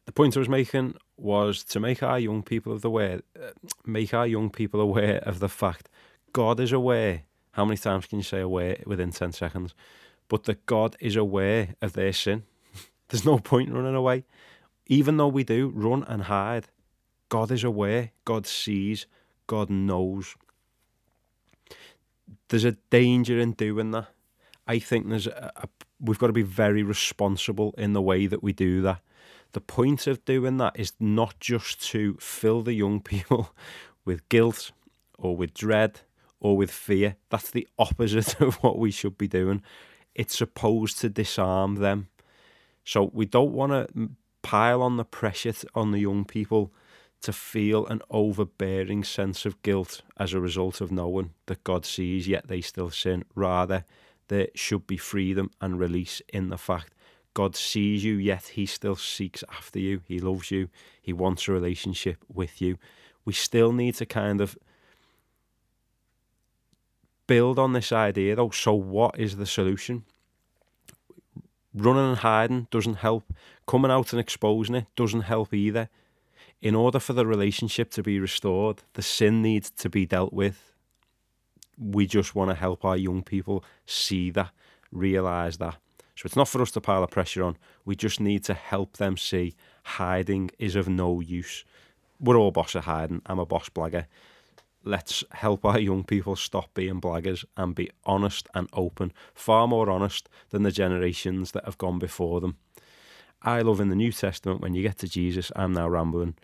The 0.05 0.11
point 0.11 0.35
I 0.35 0.39
was 0.39 0.49
making 0.49 0.95
was 1.17 1.63
to 1.65 1.79
make 1.79 2.03
our 2.03 2.19
young 2.19 2.43
people 2.43 2.77
aware, 2.83 3.21
uh, 3.41 3.51
make 3.85 4.13
our 4.13 4.27
young 4.27 4.49
people 4.49 4.81
aware 4.81 5.17
of 5.19 5.39
the 5.39 5.49
fact 5.49 5.89
God 6.33 6.59
is 6.59 6.71
aware. 6.71 7.23
How 7.51 7.65
many 7.65 7.77
times 7.77 8.07
can 8.07 8.19
you 8.19 8.23
say 8.23 8.41
aware 8.41 8.77
within 8.85 9.11
ten 9.11 9.31
seconds? 9.31 9.73
But 10.27 10.43
that 10.43 10.65
God 10.65 10.95
is 10.99 11.15
aware 11.15 11.75
of 11.81 11.93
their 11.93 12.13
sin. 12.13 12.43
There's 13.09 13.25
no 13.25 13.39
point 13.39 13.71
running 13.71 13.95
away. 13.95 14.25
Even 14.87 15.17
though 15.17 15.27
we 15.27 15.43
do 15.43 15.71
run 15.73 16.03
and 16.03 16.23
hide, 16.23 16.67
God 17.29 17.51
is 17.51 17.63
aware. 17.63 18.11
God 18.25 18.45
sees. 18.45 19.07
God 19.47 19.69
knows 19.69 20.35
there's 22.49 22.65
a 22.65 22.77
danger 22.89 23.39
in 23.39 23.53
doing 23.53 23.91
that. 23.91 24.07
I 24.67 24.79
think 24.79 25.09
there's 25.09 25.27
a, 25.27 25.51
a, 25.55 25.67
we've 25.99 26.19
got 26.19 26.27
to 26.27 26.33
be 26.33 26.41
very 26.41 26.83
responsible 26.83 27.73
in 27.77 27.93
the 27.93 28.01
way 28.01 28.27
that 28.27 28.43
we 28.43 28.53
do 28.53 28.81
that. 28.81 29.01
The 29.51 29.61
point 29.61 30.07
of 30.07 30.23
doing 30.25 30.57
that 30.57 30.79
is 30.79 30.93
not 30.99 31.39
just 31.39 31.83
to 31.91 32.15
fill 32.19 32.61
the 32.61 32.73
young 32.73 33.01
people 33.13 33.53
with 34.05 34.27
guilt 34.29 34.71
or 35.17 35.35
with 35.35 35.53
dread 35.53 36.01
or 36.39 36.57
with 36.57 36.71
fear. 36.71 37.15
That's 37.29 37.51
the 37.51 37.67
opposite 37.79 38.39
of 38.41 38.55
what 38.55 38.77
we 38.77 38.91
should 38.91 39.17
be 39.17 39.27
doing. 39.27 39.61
It's 40.15 40.37
supposed 40.37 40.99
to 40.99 41.09
disarm 41.09 41.75
them. 41.75 42.09
So 42.83 43.09
we 43.13 43.25
don't 43.25 43.53
want 43.53 43.71
to 43.71 44.09
pile 44.41 44.81
on 44.81 44.97
the 44.97 45.05
pressure 45.05 45.53
on 45.73 45.91
the 45.91 45.99
young 45.99 46.25
people 46.25 46.71
to 47.23 47.33
feel 47.33 47.87
an 47.87 48.01
overbearing 48.09 49.03
sense 49.03 49.45
of 49.45 49.61
guilt 49.61 50.01
as 50.17 50.33
a 50.33 50.41
result 50.41 50.81
of 50.81 50.91
knowing 50.91 51.31
that 51.45 51.63
God 51.63 51.85
sees, 51.85 52.27
yet 52.27 52.47
they 52.47 52.61
still 52.61 52.89
sin. 52.89 53.23
Rather, 53.33 53.85
there 54.27 54.49
should 54.55 54.85
be 54.85 54.97
freedom 54.97 55.49
and 55.61 55.79
release 55.79 56.21
in 56.33 56.49
the 56.49 56.57
fact 56.57 56.93
God 57.33 57.55
sees 57.55 58.03
you, 58.03 58.15
yet 58.15 58.51
He 58.53 58.65
still 58.65 58.97
seeks 58.97 59.43
after 59.49 59.79
you. 59.79 60.01
He 60.05 60.19
loves 60.19 60.51
you. 60.51 60.69
He 61.01 61.13
wants 61.13 61.47
a 61.47 61.53
relationship 61.53 62.17
with 62.31 62.61
you. 62.61 62.77
We 63.25 63.33
still 63.33 63.71
need 63.71 63.95
to 63.95 64.05
kind 64.05 64.41
of 64.41 64.57
build 67.25 67.57
on 67.57 67.73
this 67.73 67.91
idea, 67.91 68.35
though. 68.35 68.51
So, 68.51 68.73
what 68.73 69.17
is 69.17 69.37
the 69.37 69.45
solution? 69.45 70.03
Running 71.73 72.09
and 72.09 72.17
hiding 72.17 72.67
doesn't 72.69 72.95
help. 72.95 73.23
Coming 73.65 73.91
out 73.91 74.11
and 74.11 74.19
exposing 74.19 74.75
it 74.75 74.87
doesn't 74.95 75.21
help 75.21 75.53
either 75.53 75.89
in 76.63 76.75
order 76.75 76.97
for 76.97 77.11
the 77.11 77.27
relationship 77.27 77.91
to 77.91 78.01
be 78.01 78.21
restored, 78.21 78.83
the 78.93 79.01
sin 79.01 79.41
needs 79.41 79.69
to 79.69 79.89
be 79.89 80.05
dealt 80.05 80.31
with. 80.31 80.71
We 81.77 82.07
just 82.07 82.35
want 82.35 82.51
to 82.51 82.55
help 82.55 82.85
our 82.85 82.95
young 82.95 83.21
people 83.21 83.65
see 83.85 84.29
that, 84.29 84.51
realize 84.89 85.57
that. 85.57 85.75
So 86.15 86.25
it's 86.25 86.37
not 86.37 86.47
for 86.47 86.61
us 86.61 86.71
to 86.71 86.81
pile 86.81 87.01
the 87.01 87.07
pressure 87.07 87.43
on. 87.43 87.57
We 87.83 87.97
just 87.97 88.21
need 88.21 88.45
to 88.45 88.53
help 88.53 88.95
them 88.95 89.17
see 89.17 89.55
hiding 89.83 90.51
is 90.57 90.77
of 90.77 90.87
no 90.87 91.19
use. 91.19 91.65
We're 92.21 92.37
all 92.37 92.51
boss 92.51 92.75
of 92.75 92.85
hiding. 92.85 93.23
I'm 93.25 93.39
a 93.39 93.45
boss 93.45 93.67
blagger. 93.67 94.05
Let's 94.85 95.21
help 95.31 95.65
our 95.65 95.79
young 95.79 96.05
people 96.05 96.37
stop 96.37 96.73
being 96.73 97.01
blaggers 97.01 97.43
and 97.57 97.75
be 97.75 97.91
honest 98.05 98.47
and 98.53 98.69
open, 98.71 99.11
far 99.33 99.67
more 99.67 99.89
honest 99.89 100.29
than 100.51 100.63
the 100.63 100.71
generations 100.71 101.51
that 101.51 101.65
have 101.65 101.77
gone 101.77 101.99
before 101.99 102.39
them. 102.39 102.55
I 103.43 103.61
love 103.61 103.81
in 103.81 103.89
the 103.89 103.95
New 103.95 104.11
Testament 104.11 104.61
when 104.61 104.73
you 104.73 104.81
get 104.81 104.97
to 104.99 105.07
Jesus, 105.07 105.51
I'm 105.55 105.73
now 105.73 105.89
rambling. 105.89 106.35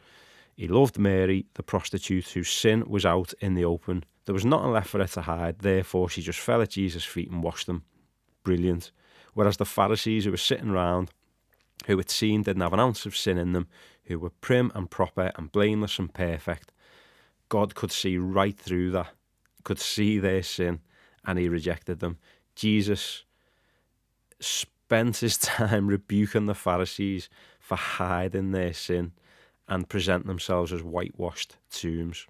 He 0.55 0.67
loved 0.67 0.99
Mary, 0.99 1.45
the 1.53 1.63
prostitute, 1.63 2.27
whose 2.29 2.49
sin 2.49 2.83
was 2.85 3.05
out 3.05 3.33
in 3.39 3.53
the 3.53 3.63
open. 3.63 4.03
There 4.25 4.33
was 4.33 4.45
nothing 4.45 4.71
left 4.71 4.89
for 4.89 4.99
her 4.99 5.07
to 5.07 5.21
hide, 5.21 5.59
therefore 5.59 6.09
she 6.09 6.21
just 6.21 6.39
fell 6.39 6.62
at 6.62 6.71
Jesus' 6.71 7.05
feet 7.05 7.31
and 7.31 7.41
washed 7.41 7.67
them. 7.67 7.83
Brilliant. 8.43 8.91
Whereas 9.33 9.55
the 9.55 9.65
Pharisees 9.65 10.25
who 10.25 10.31
were 10.31 10.38
sitting 10.38 10.71
round, 10.71 11.12
who 11.88 11.97
it 11.97 12.12
seemed 12.12 12.45
didn't 12.45 12.62
have 12.62 12.73
an 12.73 12.79
ounce 12.79 13.05
of 13.05 13.15
sin 13.15 13.38
in 13.38 13.53
them, 13.53 13.67
who 14.03 14.19
were 14.19 14.31
prim 14.31 14.71
and 14.75 14.91
proper 14.91 15.31
and 15.35 15.51
blameless 15.51 15.97
and 15.97 16.13
perfect, 16.13 16.73
God 17.47 17.73
could 17.75 17.91
see 17.91 18.17
right 18.17 18.57
through 18.57 18.91
that, 18.91 19.13
could 19.63 19.79
see 19.79 20.19
their 20.19 20.43
sin, 20.43 20.81
and 21.25 21.39
he 21.39 21.47
rejected 21.47 21.99
them. 21.99 22.17
Jesus 22.55 23.23
spent 24.89 25.17
his 25.17 25.38
time 25.38 25.86
rebuking 25.86 26.47
the 26.47 26.56
Pharisees 26.56 27.30
for 27.60 27.75
hiding 27.75 28.54
their 28.54 28.73
sin 28.73 29.12
and 29.67 29.88
present 29.88 30.25
themselves 30.25 30.73
as 30.73 30.82
whitewashed 30.82 31.58
tombs. 31.69 32.25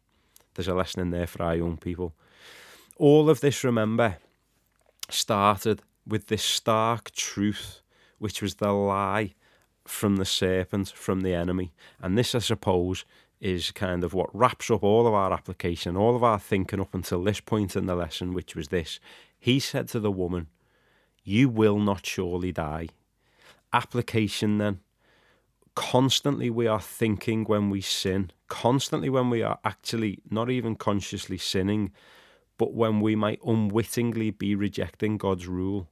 There's 0.54 0.68
a 0.68 0.74
lesson 0.74 1.00
in 1.00 1.12
there 1.12 1.26
for 1.26 1.42
our 1.42 1.56
young 1.56 1.78
people. 1.78 2.14
All 2.98 3.30
of 3.30 3.40
this, 3.40 3.64
remember, 3.64 4.18
started 5.10 5.84
with 6.06 6.28
this 6.28 6.44
stark 6.44 7.12
truth, 7.12 7.80
which 8.18 8.42
was 8.42 8.56
the 8.56 8.74
lie 8.74 9.36
from 9.86 10.18
the 10.18 10.26
serpent, 10.26 10.90
from 10.90 11.22
the 11.22 11.34
enemy. 11.34 11.72
And 12.02 12.18
this, 12.18 12.36
I 12.36 12.40
suppose, 12.40 13.06
is 13.40 13.72
kind 13.72 14.04
of 14.04 14.14
what 14.14 14.36
wraps 14.36 14.70
up 14.70 14.84
all 14.84 15.08
of 15.08 15.14
our 15.14 15.32
application, 15.32 15.96
all 15.96 16.14
of 16.14 16.26
our 16.26 16.38
thinking 16.38 16.82
up 16.82 16.94
until 16.94 17.24
this 17.24 17.40
point 17.40 17.78
in 17.78 17.86
the 17.86 17.96
lesson, 17.96 18.34
which 18.34 18.54
was 18.54 18.68
this. 18.68 19.00
He 19.40 19.62
said 19.62 19.88
to 19.90 20.02
the 20.02 20.12
woman, 20.12 20.48
You 21.24 21.50
will 21.50 21.80
not 21.80 22.06
surely 22.06 22.52
die. 22.52 22.90
Application 23.72 24.58
then 24.58 24.80
constantly 25.80 26.50
we 26.50 26.68
are 26.68 26.82
thinking 26.82 27.46
when 27.46 27.70
we 27.70 27.80
sin, 27.80 28.30
constantly 28.50 29.10
when 29.10 29.30
we 29.30 29.42
are 29.42 29.58
actually 29.64 30.20
not 30.30 30.50
even 30.50 30.76
consciously 30.76 31.38
sinning, 31.38 31.90
but 32.58 32.74
when 32.74 33.00
we 33.00 33.16
might 33.16 33.40
unwittingly 33.46 34.30
be 34.30 34.56
rejecting 34.56 35.18
God's 35.18 35.48
rule. 35.48 35.88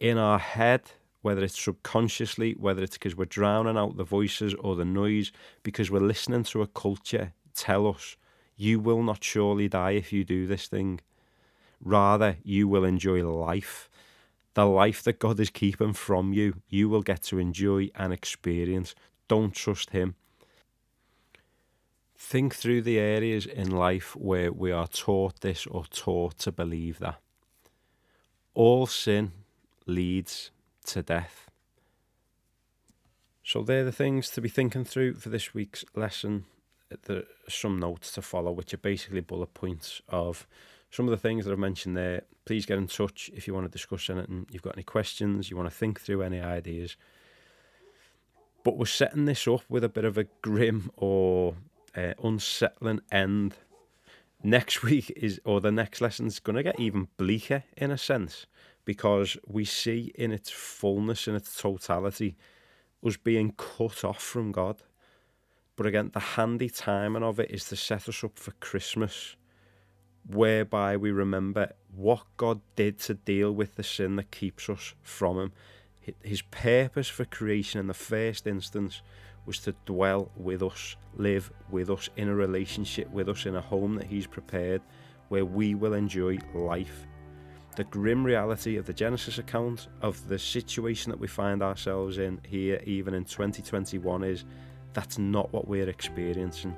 In 0.00 0.16
our 0.16 0.38
head, 0.38 0.92
whether 1.20 1.44
it's 1.44 1.62
subconsciously, 1.62 2.54
whether 2.58 2.82
it's 2.82 2.96
because 2.96 3.14
we're 3.14 3.26
drowning 3.26 3.76
out 3.76 3.98
the 3.98 4.02
voices 4.02 4.54
or 4.54 4.76
the 4.76 4.84
noise, 4.86 5.30
because 5.62 5.90
we're 5.90 6.00
listening 6.00 6.44
to 6.44 6.62
a 6.62 6.66
culture 6.66 7.34
tell 7.54 7.86
us, 7.86 8.16
you 8.56 8.80
will 8.80 9.02
not 9.02 9.22
surely 9.22 9.68
die 9.68 9.90
if 9.90 10.10
you 10.10 10.24
do 10.24 10.46
this 10.46 10.68
thing. 10.68 11.00
Rather, 11.84 12.38
you 12.42 12.66
will 12.66 12.84
enjoy 12.84 13.22
life. 13.22 13.90
The 14.54 14.66
life 14.66 15.02
that 15.04 15.18
God 15.18 15.40
is 15.40 15.50
keeping 15.50 15.94
from 15.94 16.32
you, 16.32 16.54
you 16.68 16.88
will 16.88 17.02
get 17.02 17.22
to 17.24 17.38
enjoy 17.38 17.90
and 17.94 18.12
experience. 18.12 18.94
Don't 19.28 19.54
trust 19.54 19.90
Him. 19.90 20.14
Think 22.16 22.54
through 22.54 22.82
the 22.82 22.98
areas 22.98 23.46
in 23.46 23.70
life 23.70 24.14
where 24.14 24.52
we 24.52 24.70
are 24.70 24.86
taught 24.86 25.40
this 25.40 25.66
or 25.66 25.84
taught 25.86 26.38
to 26.38 26.52
believe 26.52 26.98
that. 26.98 27.18
All 28.54 28.86
sin 28.86 29.32
leads 29.86 30.50
to 30.86 31.02
death. 31.02 31.50
So 33.42 33.62
they're 33.62 33.84
the 33.84 33.92
things 33.92 34.30
to 34.30 34.40
be 34.40 34.48
thinking 34.48 34.84
through 34.84 35.14
for 35.14 35.30
this 35.30 35.52
week's 35.52 35.84
lesson. 35.94 36.44
There 37.06 37.18
are 37.18 37.50
some 37.50 37.78
notes 37.78 38.12
to 38.12 38.22
follow, 38.22 38.52
which 38.52 38.72
are 38.72 38.78
basically 38.78 39.20
bullet 39.20 39.54
points 39.54 40.00
of 40.08 40.46
some 40.92 41.08
of 41.08 41.10
the 41.10 41.16
things 41.16 41.44
that 41.44 41.52
I've 41.52 41.58
mentioned 41.58 41.96
there. 41.96 42.22
Please 42.44 42.66
get 42.66 42.78
in 42.78 42.86
touch 42.86 43.30
if 43.34 43.48
you 43.48 43.54
want 43.54 43.66
to 43.66 43.72
discuss 43.72 44.08
anything, 44.10 44.46
you've 44.50 44.62
got 44.62 44.76
any 44.76 44.82
questions, 44.82 45.50
you 45.50 45.56
want 45.56 45.68
to 45.68 45.74
think 45.74 46.00
through 46.00 46.22
any 46.22 46.40
ideas. 46.40 46.96
But 48.62 48.76
we're 48.76 48.86
setting 48.86 49.24
this 49.24 49.48
up 49.48 49.62
with 49.68 49.82
a 49.82 49.88
bit 49.88 50.04
of 50.04 50.18
a 50.18 50.24
grim 50.42 50.90
or 50.96 51.54
uh, 51.96 52.12
unsettling 52.22 53.00
end. 53.10 53.54
Next 54.44 54.82
week 54.82 55.10
is, 55.16 55.40
or 55.44 55.60
the 55.60 55.72
next 55.72 56.00
lesson 56.00 56.26
is 56.26 56.38
going 56.38 56.56
to 56.56 56.62
get 56.62 56.78
even 56.78 57.08
bleaker 57.16 57.64
in 57.76 57.90
a 57.90 57.98
sense 57.98 58.46
because 58.84 59.36
we 59.46 59.64
see 59.64 60.12
in 60.14 60.30
its 60.30 60.50
fullness, 60.50 61.26
in 61.26 61.34
its 61.34 61.56
totality, 61.56 62.36
us 63.04 63.16
being 63.16 63.52
cut 63.52 64.04
off 64.04 64.20
from 64.20 64.52
God. 64.52 64.82
But 65.74 65.86
again, 65.86 66.10
the 66.12 66.20
handy 66.20 66.68
timing 66.68 67.22
of 67.22 67.40
it 67.40 67.50
is 67.50 67.64
to 67.66 67.76
set 67.76 68.08
us 68.08 68.22
up 68.22 68.38
for 68.38 68.50
Christmas, 68.60 69.36
whereby 70.26 70.96
we 70.96 71.10
remember 71.10 71.72
what 71.94 72.22
God 72.36 72.60
did 72.76 72.98
to 73.00 73.14
deal 73.14 73.52
with 73.52 73.76
the 73.76 73.82
sin 73.82 74.16
that 74.16 74.30
keeps 74.30 74.68
us 74.68 74.94
from 75.02 75.38
Him. 75.38 75.52
His 76.22 76.42
purpose 76.42 77.08
for 77.08 77.24
creation 77.24 77.80
in 77.80 77.86
the 77.86 77.94
first 77.94 78.46
instance 78.46 79.02
was 79.46 79.58
to 79.60 79.74
dwell 79.86 80.30
with 80.36 80.62
us, 80.62 80.96
live 81.14 81.52
with 81.70 81.90
us, 81.90 82.08
in 82.16 82.28
a 82.28 82.34
relationship 82.34 83.10
with 83.10 83.28
us, 83.28 83.46
in 83.46 83.56
a 83.56 83.60
home 83.60 83.96
that 83.96 84.06
He's 84.06 84.26
prepared, 84.26 84.82
where 85.28 85.44
we 85.44 85.74
will 85.74 85.94
enjoy 85.94 86.38
life 86.54 87.06
the 87.76 87.84
grim 87.84 88.22
reality 88.22 88.76
of 88.76 88.86
the 88.86 88.92
Genesis 88.92 89.38
account 89.38 89.88
of 90.02 90.28
the 90.28 90.38
situation 90.38 91.10
that 91.10 91.18
we 91.18 91.26
find 91.26 91.62
ourselves 91.62 92.18
in 92.18 92.40
here, 92.46 92.80
even 92.84 93.14
in 93.14 93.24
2021, 93.24 94.24
is 94.24 94.44
that's 94.92 95.18
not 95.18 95.50
what 95.52 95.66
we're 95.66 95.88
experiencing. 95.88 96.76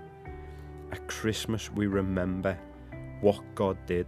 At 0.93 1.07
Christmas, 1.09 1.71
we 1.73 1.89
remember 1.89 2.57
what 3.25 3.43
God 3.55 3.79
did, 3.87 4.07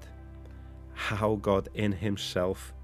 how 0.92 1.36
God 1.36 1.70
in 1.72 1.90
Himself 1.90 2.74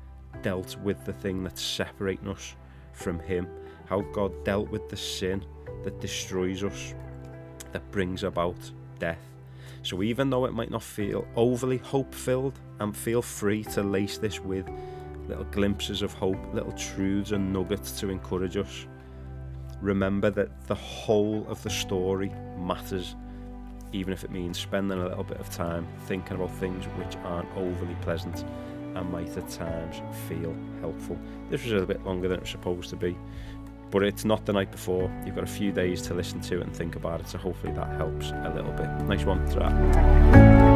dealt 0.40 0.78
with 0.78 1.04
the 1.04 1.12
thing 1.12 1.44
that's 1.44 1.60
separating 1.60 2.26
us 2.26 2.56
from 2.94 3.18
Him, 3.18 3.46
how 3.84 4.00
God 4.00 4.32
dealt 4.42 4.70
with 4.70 4.88
the 4.88 4.96
sin 4.96 5.44
that 5.84 6.00
destroys 6.00 6.64
us, 6.64 6.94
that 7.72 7.90
brings 7.90 8.22
about 8.22 8.56
death. 8.98 9.20
So 9.82 10.02
even 10.02 10.30
though 10.30 10.46
it 10.46 10.54
might 10.54 10.70
not 10.70 10.82
feel 10.82 11.28
overly 11.36 11.76
hope 11.76 12.14
filled, 12.14 12.58
and 12.80 12.96
feel 12.96 13.20
free 13.20 13.62
to 13.64 13.82
lace 13.82 14.16
this 14.16 14.40
with 14.40 14.66
little 15.28 15.44
glimpses 15.44 16.00
of 16.00 16.14
hope, 16.14 16.38
little 16.54 16.72
truths 16.72 17.32
and 17.32 17.52
nuggets 17.52 18.00
to 18.00 18.08
encourage 18.08 18.56
us. 18.56 18.86
Remember 19.82 20.30
that 20.30 20.66
the 20.66 20.74
whole 20.74 21.46
of 21.46 21.62
the 21.62 21.68
story 21.70 22.32
matters, 22.58 23.16
even 23.92 24.12
if 24.12 24.24
it 24.24 24.30
means 24.30 24.58
spending 24.58 24.98
a 24.98 25.08
little 25.08 25.24
bit 25.24 25.38
of 25.38 25.50
time 25.50 25.86
thinking 26.06 26.36
about 26.36 26.50
things 26.52 26.84
which 26.96 27.16
aren't 27.24 27.48
overly 27.56 27.96
pleasant 28.02 28.44
and 28.94 29.10
might 29.10 29.36
at 29.36 29.48
times 29.48 30.02
feel 30.28 30.54
helpful. 30.80 31.18
This 31.50 31.64
was 31.64 31.82
a 31.82 31.86
bit 31.86 32.04
longer 32.04 32.28
than 32.28 32.38
it 32.38 32.42
was 32.42 32.50
supposed 32.50 32.90
to 32.90 32.96
be, 32.96 33.16
but 33.90 34.02
it's 34.02 34.24
not 34.24 34.44
the 34.46 34.52
night 34.52 34.70
before. 34.70 35.10
You've 35.24 35.34
got 35.34 35.44
a 35.44 35.46
few 35.46 35.72
days 35.72 36.02
to 36.02 36.14
listen 36.14 36.40
to 36.42 36.60
it 36.60 36.62
and 36.62 36.76
think 36.76 36.96
about 36.96 37.20
it, 37.20 37.28
so 37.28 37.38
hopefully 37.38 37.72
that 37.74 37.94
helps 37.96 38.30
a 38.30 38.52
little 38.54 38.72
bit. 38.72 38.88
Nice 39.06 39.24
one. 39.24 39.46
Ta-ra. 39.50 40.71